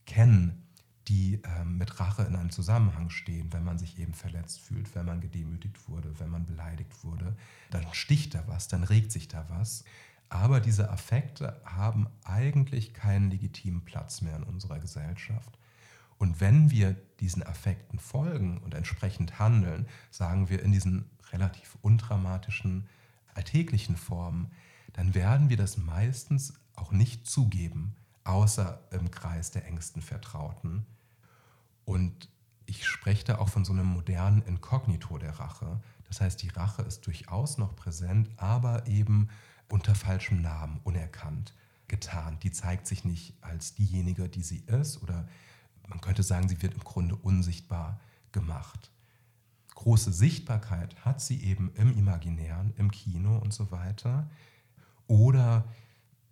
kennen, 0.06 0.65
die 1.08 1.42
ähm, 1.44 1.78
mit 1.78 2.00
Rache 2.00 2.24
in 2.24 2.36
einem 2.36 2.50
Zusammenhang 2.50 3.10
stehen, 3.10 3.54
wenn 3.54 3.64
man 3.64 3.78
sich 3.78 4.00
eben 4.00 4.14
verletzt 4.14 4.60
fühlt, 4.62 4.94
wenn 4.96 5.06
man 5.06 5.22
gedemütigt 5.22 5.88
wurde, 5.88 6.20
wenn 6.20 6.30
man 6.30 6.46
beleidigt 6.46 7.04
wurde, 7.04 7.36
dann 7.70 7.86
sticht 7.92 8.34
da 8.34 8.44
was, 8.48 8.68
dann 8.68 8.84
regt 8.84 9.12
sich 9.12 9.28
da 9.28 9.46
was. 9.50 9.84
Aber 10.30 10.60
diese 10.60 10.90
Affekte 10.90 11.62
haben 11.64 12.08
eigentlich 12.24 12.94
keinen 12.94 13.30
legitimen 13.30 13.86
Platz 13.86 14.22
mehr 14.22 14.36
in 14.36 14.44
unserer 14.44 14.80
Gesellschaft. 14.80 15.58
Und 16.18 16.42
wenn 16.42 16.72
wir 16.72 16.96
diesen 17.20 17.44
Affekten 17.44 18.00
folgen 18.00 18.58
und 18.60 18.74
entsprechend 18.74 19.38
handeln, 19.38 19.86
sagen 20.12 20.50
wir 20.50 20.64
in 20.64 20.72
diesen 20.72 21.06
relativ 21.32 21.78
undramatischen 21.82 22.88
alltäglichen 23.34 23.98
Formen, 23.98 24.52
dann 24.94 25.14
werden 25.14 25.50
wir 25.50 25.58
das 25.58 25.78
meistens 25.78 26.54
auch 26.76 26.92
nicht 26.92 27.28
zugeben, 27.28 27.96
außer 28.24 28.80
im 28.92 29.12
Kreis 29.12 29.52
der 29.52 29.66
engsten 29.66 30.02
Vertrauten. 30.02 30.86
Und 31.86 32.30
ich 32.66 32.86
spreche 32.86 33.24
da 33.24 33.38
auch 33.38 33.50
von 33.50 33.64
so 33.64 33.74
einem 33.74 33.86
modernen 33.86 34.42
Inkognito 34.44 35.18
der 35.18 35.40
Rache. 35.40 35.82
Das 36.08 36.22
heißt, 36.22 36.42
die 36.42 36.50
Rache 36.50 36.82
ist 36.82 37.06
durchaus 37.06 37.58
noch 37.58 37.76
präsent, 37.76 38.30
aber 38.38 38.88
eben 38.88 39.30
unter 39.70 39.96
falschem 39.96 40.42
Namen, 40.42 40.80
unerkannt, 40.84 41.54
getan. 41.88 42.38
Die 42.42 42.52
zeigt 42.52 42.88
sich 42.88 43.06
nicht 43.06 43.36
als 43.42 43.76
diejenige, 43.76 44.28
die 44.30 44.44
sie 44.44 44.64
ist, 44.68 45.02
oder 45.02 45.28
man 45.88 46.02
könnte 46.02 46.24
sagen, 46.24 46.50
sie 46.50 46.62
wird 46.62 46.74
im 46.74 46.84
Grunde 46.84 47.16
unsichtbar 47.16 48.00
gemacht. 48.32 48.92
Große 49.76 50.12
Sichtbarkeit 50.12 50.96
hat 51.06 51.22
sie 51.22 51.44
eben 51.44 51.72
im 51.76 51.96
Imaginären, 51.96 52.74
im 52.78 52.92
Kino 52.92 53.38
und 53.38 53.54
so 53.54 53.72
weiter. 53.72 54.30
Oder 55.08 55.66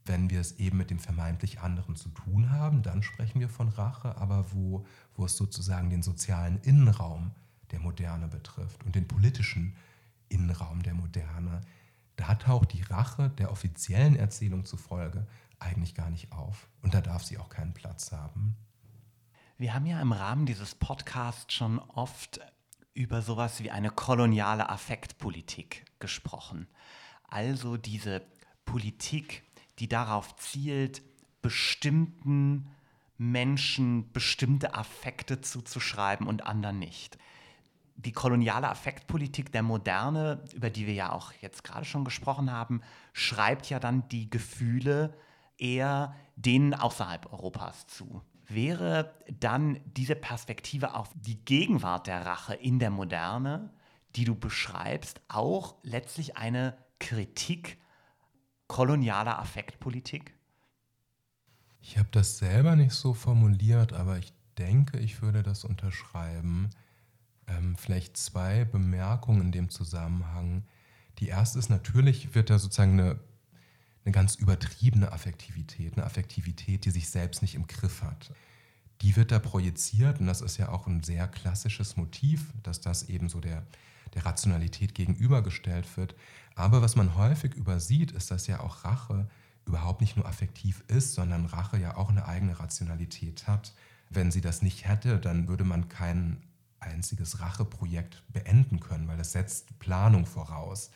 wenn 0.06 0.30
wir 0.30 0.42
es 0.42 0.54
eben 0.60 0.78
mit 0.78 0.90
dem 0.90 1.00
vermeintlich 1.00 1.62
anderen 1.62 1.96
zu 1.96 2.10
tun 2.10 2.50
haben, 2.52 2.84
dann 2.84 3.04
sprechen 3.04 3.40
wir 3.40 3.50
von 3.50 3.70
Rache, 3.70 4.18
aber 4.18 4.52
wo, 4.52 4.86
wo 5.16 5.26
es 5.26 5.38
sozusagen 5.38 5.90
den 5.90 6.04
sozialen 6.04 6.60
Innenraum 6.62 7.32
der 7.72 7.80
Moderne 7.80 8.28
betrifft 8.28 8.84
und 8.84 8.96
den 8.96 9.08
politischen 9.08 9.76
Innenraum 10.30 10.84
der 10.84 10.94
Moderne. 10.94 11.62
Da 12.16 12.36
taucht 12.36 12.74
die 12.74 12.84
Rache 12.84 13.30
der 13.32 13.52
offiziellen 13.52 14.16
Erzählung 14.16 14.66
zufolge 14.66 15.26
eigentlich 15.60 15.96
gar 15.96 16.10
nicht 16.10 16.32
auf. 16.32 16.68
Und 16.82 16.94
da 16.94 17.02
darf 17.02 17.24
sie 17.24 17.38
auch 17.38 17.50
keinen 17.50 17.74
Platz 17.74 18.12
haben. 18.12 18.56
Wir 19.58 19.74
haben 19.74 19.86
ja 19.86 20.02
im 20.02 20.12
Rahmen 20.12 20.46
dieses 20.46 20.76
Podcasts 20.76 21.54
schon 21.54 21.80
oft 21.80 22.40
über 22.94 23.22
sowas 23.22 23.62
wie 23.62 23.72
eine 23.72 23.90
koloniale 23.90 24.70
Affektpolitik 24.70 25.86
gesprochen. 26.00 26.68
Also 27.24 27.78
diese 27.78 28.22
Politik, 28.66 29.44
die 29.80 29.88
darauf 29.88 30.36
zielt, 30.36 31.02
bestimmten 31.42 32.70
Menschen 33.18 34.12
bestimmte 34.12 34.74
Affekte 34.76 35.42
zuzuschreiben 35.42 36.28
und 36.28 36.46
anderen 36.46 36.80
nicht. 36.80 37.18
Die 37.96 38.12
koloniale 38.12 38.70
Affektpolitik 38.70 39.52
der 39.52 39.62
Moderne, 39.62 40.44
über 40.54 40.70
die 40.70 40.88
wir 40.88 40.94
ja 40.94 41.12
auch 41.12 41.32
jetzt 41.42 41.64
gerade 41.64 41.86
schon 41.86 42.06
gesprochen 42.06 42.52
haben, 42.52 42.82
schreibt 43.14 43.70
ja 43.70 43.80
dann 43.80 44.08
die 44.10 44.30
Gefühle 44.30 45.14
eher 45.58 46.16
denen 46.36 46.74
außerhalb 46.74 47.32
Europas 47.32 47.86
zu. 47.88 48.22
Wäre 48.48 49.14
dann 49.40 49.80
diese 49.86 50.16
Perspektive 50.16 50.96
auf 50.96 51.10
die 51.16 51.44
Gegenwart 51.46 52.08
der 52.08 52.26
Rache 52.26 52.56
in 52.56 52.80
der 52.80 52.90
Moderne, 52.90 53.72
die 54.16 54.26
du 54.26 54.36
beschreibst, 54.36 55.22
auch 55.28 55.76
letztlich 55.84 56.36
eine 56.36 56.78
Kritik 57.00 57.78
kolonialer 58.68 59.40
Affektpolitik? 59.40 60.34
Ich 61.82 61.98
habe 61.98 62.10
das 62.12 62.38
selber 62.38 62.76
nicht 62.76 62.94
so 62.94 63.14
formuliert, 63.14 63.94
aber 63.94 64.18
ich 64.18 64.34
denke, 64.58 65.00
ich 65.00 65.22
würde 65.22 65.44
das 65.44 65.66
unterschreiben. 65.66 66.70
Ähm, 67.48 67.76
vielleicht 67.76 68.16
zwei 68.16 68.64
Bemerkungen 68.64 69.42
in 69.42 69.52
dem 69.52 69.70
Zusammenhang. 69.70 70.64
Die 71.20 71.28
erste 71.28 71.60
ist 71.60 71.70
natürlich, 71.70 72.36
wird 72.36 72.50
da 72.50 72.58
sozusagen 72.58 73.00
eine, 73.00 73.20
eine 74.06 74.12
ganz 74.14 74.36
übertriebene 74.36 75.12
Affektivität, 75.12 75.98
eine 75.98 76.06
Affektivität, 76.06 76.86
die 76.86 76.92
sich 76.92 77.10
selbst 77.10 77.42
nicht 77.42 77.56
im 77.56 77.68
Griff 77.68 78.02
hat. 78.02 78.32
Die 79.02 79.16
wird 79.16 79.32
da 79.32 79.40
projiziert 79.40 80.20
und 80.20 80.28
das 80.28 80.42
ist 80.42 80.58
ja 80.58 80.70
auch 80.70 80.88
ein 80.88 81.04
sehr 81.04 81.28
klassisches 81.28 81.98
Motiv, 81.98 82.54
dass 82.64 82.80
das 82.80 83.04
eben 83.10 83.28
so 83.28 83.42
der, 83.42 83.66
der 84.14 84.26
Rationalität 84.26 84.96
gegenübergestellt 84.96 85.98
wird. 85.98 86.16
Aber 86.56 86.82
was 86.82 86.96
man 86.96 87.16
häufig 87.16 87.56
übersieht, 87.56 88.12
ist, 88.12 88.32
dass 88.32 88.48
ja 88.48 88.60
auch 88.60 88.84
Rache 88.86 89.28
überhaupt 89.66 90.02
nicht 90.02 90.18
nur 90.18 90.26
affektiv 90.26 90.84
ist, 90.88 91.14
sondern 91.14 91.46
Rache 91.46 91.78
ja 91.78 91.98
auch 91.98 92.10
eine 92.10 92.28
eigene 92.28 92.60
Rationalität 92.60 93.48
hat. 93.48 93.74
Wenn 94.10 94.32
sie 94.32 94.42
das 94.42 94.62
nicht 94.62 94.88
hätte, 94.88 95.20
dann 95.20 95.48
würde 95.48 95.64
man 95.64 95.90
kein 95.90 96.44
einziges 96.80 97.40
Racheprojekt 97.40 98.24
beenden 98.30 98.80
können, 98.80 99.08
weil 99.08 99.18
das 99.18 99.32
setzt 99.32 99.80
Planung 99.80 100.26
voraus. 100.26 100.92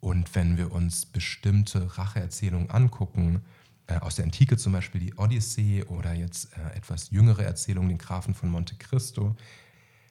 Und 0.00 0.34
wenn 0.34 0.56
wir 0.56 0.72
uns 0.72 1.06
bestimmte 1.06 1.96
Racheerzählungen 1.96 2.70
angucken, 2.70 3.42
äh, 3.86 3.98
aus 3.98 4.16
der 4.16 4.24
Antike 4.24 4.56
zum 4.56 4.72
Beispiel 4.72 5.00
die 5.00 5.14
Odyssee 5.14 5.84
oder 5.84 6.12
jetzt 6.12 6.56
äh, 6.56 6.76
etwas 6.76 7.10
jüngere 7.10 7.44
Erzählungen, 7.44 7.88
den 7.88 7.98
Grafen 7.98 8.34
von 8.34 8.50
Monte 8.50 8.74
Cristo, 8.76 9.36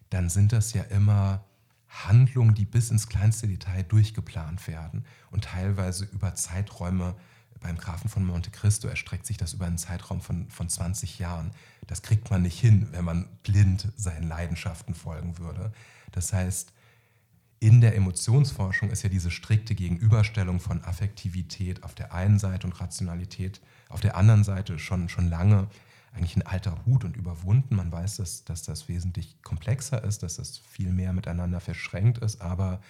dann 0.09 0.29
sind 0.29 0.53
das 0.53 0.73
ja 0.73 0.83
immer 0.83 1.43
Handlungen, 1.91 2.55
die 2.55 2.65
bis 2.65 2.89
ins 2.89 3.07
kleinste 3.07 3.47
Detail 3.47 3.83
durchgeplant 3.83 4.67
werden 4.67 5.05
und 5.29 5.43
teilweise 5.43 6.05
über 6.05 6.33
Zeiträume 6.35 7.15
beim 7.59 7.77
Grafen 7.77 8.09
von 8.09 8.25
Monte 8.25 8.49
Cristo 8.49 8.87
erstreckt 8.87 9.25
sich 9.27 9.37
das 9.37 9.53
über 9.53 9.67
einen 9.67 9.77
Zeitraum 9.77 10.19
von, 10.19 10.49
von 10.49 10.67
20 10.67 11.19
Jahren. 11.19 11.51
Das 11.85 12.01
kriegt 12.01 12.31
man 12.31 12.41
nicht 12.41 12.59
hin, 12.59 12.87
wenn 12.91 13.05
man 13.05 13.27
blind 13.43 13.87
seinen 13.95 14.27
Leidenschaften 14.27 14.95
folgen 14.95 15.37
würde. 15.37 15.71
Das 16.11 16.33
heißt, 16.33 16.73
in 17.59 17.79
der 17.79 17.95
Emotionsforschung 17.95 18.89
ist 18.89 19.03
ja 19.03 19.09
diese 19.09 19.29
strikte 19.29 19.75
Gegenüberstellung 19.75 20.59
von 20.59 20.83
Affektivität 20.83 21.83
auf 21.83 21.93
der 21.93 22.13
einen 22.13 22.39
Seite 22.39 22.65
und 22.65 22.81
Rationalität 22.81 23.61
auf 23.89 24.01
der 24.01 24.17
anderen 24.17 24.43
Seite 24.43 24.79
schon, 24.79 25.09
schon 25.09 25.29
lange 25.29 25.67
eigentlich 26.13 26.35
ein 26.35 26.45
alter 26.45 26.85
Hut 26.85 27.05
und 27.05 27.15
überwunden. 27.15 27.75
Man 27.75 27.91
weiß, 27.91 28.17
dass, 28.17 28.43
dass 28.43 28.63
das 28.63 28.87
wesentlich 28.87 29.41
komplexer 29.43 30.03
ist, 30.03 30.23
dass 30.23 30.35
das 30.35 30.57
viel 30.57 30.91
mehr 30.91 31.13
miteinander 31.13 31.59
verschränkt 31.59 32.17
ist, 32.17 32.41
aber 32.41 32.81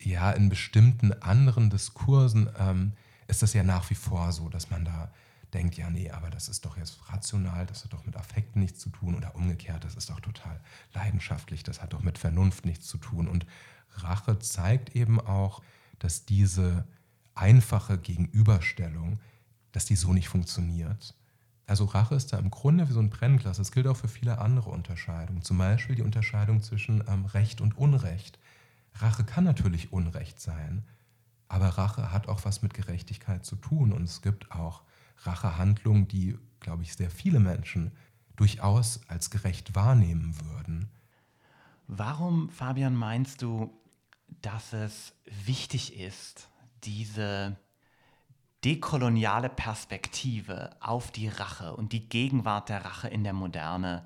ja, 0.00 0.32
in 0.32 0.48
bestimmten 0.48 1.12
anderen 1.22 1.70
Diskursen 1.70 2.48
ähm, 2.58 2.92
ist 3.28 3.42
das 3.42 3.52
ja 3.52 3.62
nach 3.62 3.88
wie 3.90 3.94
vor 3.94 4.32
so, 4.32 4.48
dass 4.48 4.70
man 4.70 4.84
da 4.84 5.12
denkt, 5.54 5.76
ja, 5.76 5.90
nee, 5.90 6.10
aber 6.10 6.30
das 6.30 6.48
ist 6.48 6.64
doch 6.64 6.76
jetzt 6.76 6.98
rational, 7.10 7.66
das 7.66 7.84
hat 7.84 7.92
doch 7.92 8.04
mit 8.04 8.16
Affekten 8.16 8.60
nichts 8.60 8.80
zu 8.80 8.90
tun 8.90 9.14
oder 9.14 9.34
umgekehrt, 9.34 9.84
das 9.84 9.94
ist 9.94 10.10
doch 10.10 10.20
total 10.20 10.60
leidenschaftlich, 10.94 11.62
das 11.62 11.82
hat 11.82 11.92
doch 11.92 12.02
mit 12.02 12.18
Vernunft 12.18 12.64
nichts 12.64 12.86
zu 12.86 12.98
tun. 12.98 13.28
Und 13.28 13.46
Rache 13.96 14.38
zeigt 14.38 14.96
eben 14.96 15.20
auch, 15.20 15.62
dass 15.98 16.24
diese 16.24 16.86
einfache 17.34 17.98
Gegenüberstellung, 17.98 19.20
dass 19.72 19.84
die 19.84 19.96
so 19.96 20.12
nicht 20.12 20.28
funktioniert. 20.28 21.14
Also 21.72 21.86
Rache 21.86 22.14
ist 22.16 22.34
da 22.34 22.38
im 22.38 22.50
Grunde 22.50 22.86
wie 22.90 22.92
so 22.92 23.00
ein 23.00 23.08
Brennglas. 23.08 23.56
Das 23.56 23.72
gilt 23.72 23.86
auch 23.86 23.96
für 23.96 24.06
viele 24.06 24.36
andere 24.40 24.68
Unterscheidungen. 24.68 25.40
Zum 25.40 25.56
Beispiel 25.56 25.96
die 25.96 26.02
Unterscheidung 26.02 26.62
zwischen 26.62 27.02
ähm, 27.08 27.24
Recht 27.24 27.62
und 27.62 27.78
Unrecht. 27.78 28.38
Rache 28.96 29.24
kann 29.24 29.44
natürlich 29.44 29.90
Unrecht 29.90 30.38
sein, 30.38 30.84
aber 31.48 31.68
Rache 31.68 32.12
hat 32.12 32.28
auch 32.28 32.44
was 32.44 32.60
mit 32.60 32.74
Gerechtigkeit 32.74 33.46
zu 33.46 33.56
tun. 33.56 33.94
Und 33.94 34.02
es 34.02 34.20
gibt 34.20 34.52
auch 34.52 34.82
Rachehandlungen, 35.22 36.08
die, 36.08 36.36
glaube 36.60 36.82
ich, 36.82 36.94
sehr 36.94 37.08
viele 37.08 37.40
Menschen 37.40 37.92
durchaus 38.36 39.00
als 39.08 39.30
gerecht 39.30 39.74
wahrnehmen 39.74 40.38
würden. 40.42 40.90
Warum, 41.86 42.50
Fabian, 42.50 42.94
meinst 42.94 43.40
du, 43.40 43.72
dass 44.42 44.74
es 44.74 45.14
wichtig 45.46 45.98
ist, 45.98 46.50
diese 46.84 47.56
dekoloniale 48.64 49.48
Perspektive 49.48 50.70
auf 50.80 51.10
die 51.10 51.28
Rache 51.28 51.74
und 51.74 51.92
die 51.92 52.08
Gegenwart 52.08 52.68
der 52.68 52.84
Rache 52.84 53.08
in 53.08 53.24
der 53.24 53.32
Moderne 53.32 54.04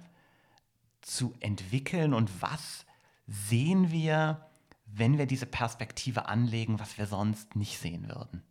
zu 1.02 1.34
entwickeln? 1.40 2.14
Und 2.14 2.42
was 2.42 2.86
sehen 3.26 3.90
wir 3.90 4.46
wenn 4.86 5.18
wir 5.18 5.26
diese 5.26 5.46
Perspektive 5.46 6.28
anlegen, 6.28 6.78
was 6.78 6.98
wir 6.98 7.06
sonst 7.06 7.56
nicht 7.56 7.78
sehen 7.78 8.08
würden? 8.08 8.42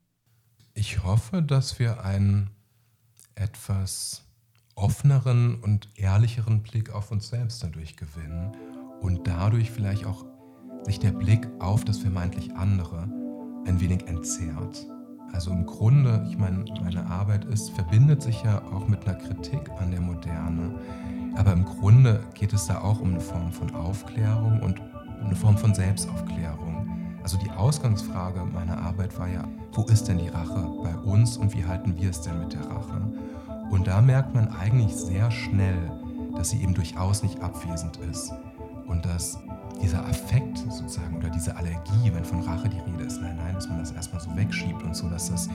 Ich 0.74 1.04
hoffe, 1.04 1.41
dass 1.41 1.80
wir 1.80 2.04
einen 2.04 2.52
etwas 3.36 4.24
offeneren 4.76 5.62
und 5.62 5.89
ehrlicheren 5.96 6.62
Blick 6.62 6.91
auf 6.91 7.12
uns 7.12 7.30
selbst 7.30 7.63
dadurch 7.63 7.96
gewinnen 7.96 8.56
und 9.02 9.26
dadurch 9.26 9.72
vielleicht 9.72 10.06
auch 10.06 10.26
sich 10.84 11.00
der 11.00 11.12
Blick 11.12 11.48
auf 11.60 11.86
das 11.86 11.98
vermeintlich 11.98 12.54
andere 12.54 13.04
ein 13.65 13.80
wenig 13.80 14.06
entzerrt. 14.06 14.86
Also 15.34 15.52
im 15.52 15.66
Grunde, 15.66 16.26
ich 16.30 16.38
meine, 16.38 16.66
meine 16.82 17.06
Arbeit 17.08 17.46
ist, 17.46 17.72
verbindet 17.72 18.22
sich 18.22 18.42
ja 18.44 18.62
auch 18.74 18.88
mit 18.88 19.06
einer 19.06 19.18
Kritik 19.18 19.70
an 19.80 19.92
der 19.92 20.02
Moderne. 20.02 20.76
Aber 21.36 21.52
im 21.52 21.66
Grunde 21.66 22.24
geht 22.34 22.54
es 22.54 22.68
da 22.68 22.80
auch 22.80 23.02
um 23.02 23.10
eine 23.10 23.20
Form 23.20 23.52
von 23.52 23.74
Aufklärung 23.76 24.62
und 24.62 24.82
eine 25.22 25.36
Form 25.36 25.58
von 25.58 25.74
Selbstaufklärung. 25.74 26.88
Also 27.24 27.38
die 27.38 27.50
Ausgangsfrage 27.50 28.46
meiner 28.46 28.78
Arbeit 28.78 29.18
war 29.18 29.28
ja, 29.28 29.48
wo 29.74 29.84
ist 29.84 30.08
denn 30.08 30.20
die 30.20 30.30
Rache 30.30 30.70
bei 30.84 30.96
uns 30.96 31.38
und 31.38 31.54
wie 31.56 31.66
halten 31.66 31.98
wir 31.98 32.12
es 32.12 32.22
denn 32.22 32.40
mit 32.40 32.54
der 32.54 32.66
Rache? 32.70 33.02
Und 33.72 33.88
da 33.88 34.02
merkt 34.02 34.36
man 34.36 34.48
eigentlich 34.50 34.96
sehr 34.96 35.32
schnell, 35.32 35.92
dass 36.36 36.52
sie 36.52 36.62
eben 36.62 36.74
durchaus 36.74 37.24
nicht 37.24 37.42
abwesend 37.42 37.98
ist 37.98 38.32
und 38.88 39.06
dass 39.06 39.40
dieser 39.82 40.06
Affekt 40.06 40.58
sozusagen 40.58 41.18
oder 41.18 41.30
diese 41.30 41.56
Allergie, 41.56 42.12
wenn 42.14 42.26
von 42.26 42.42
Rache 42.42 42.70
die 42.70 42.80
Rede 42.80 43.04
ist, 43.04 43.22
nein, 43.22 43.38
nein, 43.38 43.54
dass 43.56 43.68
man 43.68 43.80
das 43.80 43.92
erstmal 43.92 44.22
so 44.22 44.36
wegschiebt 44.36 44.84
und 44.84 44.96
so, 44.96 45.10
dass, 45.10 45.30
das, 45.30 45.50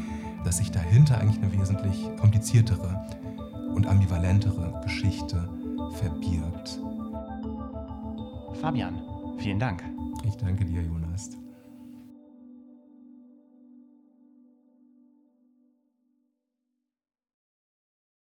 dass 0.45 0.59
sich 0.59 0.71
dahinter 0.71 1.19
eigentlich 1.19 1.43
eine 1.43 1.53
wesentlich 1.53 2.09
kompliziertere 2.19 3.05
und 3.75 3.87
ambivalentere 3.87 4.81
Geschichte 4.83 5.49
verbirgt. 5.99 6.81
Fabian, 8.61 9.01
Vielen 9.41 9.59
Dank. 9.59 9.83
Ich 10.25 10.37
danke 10.37 10.67
dir, 10.67 10.83
Jonas. 10.83 11.31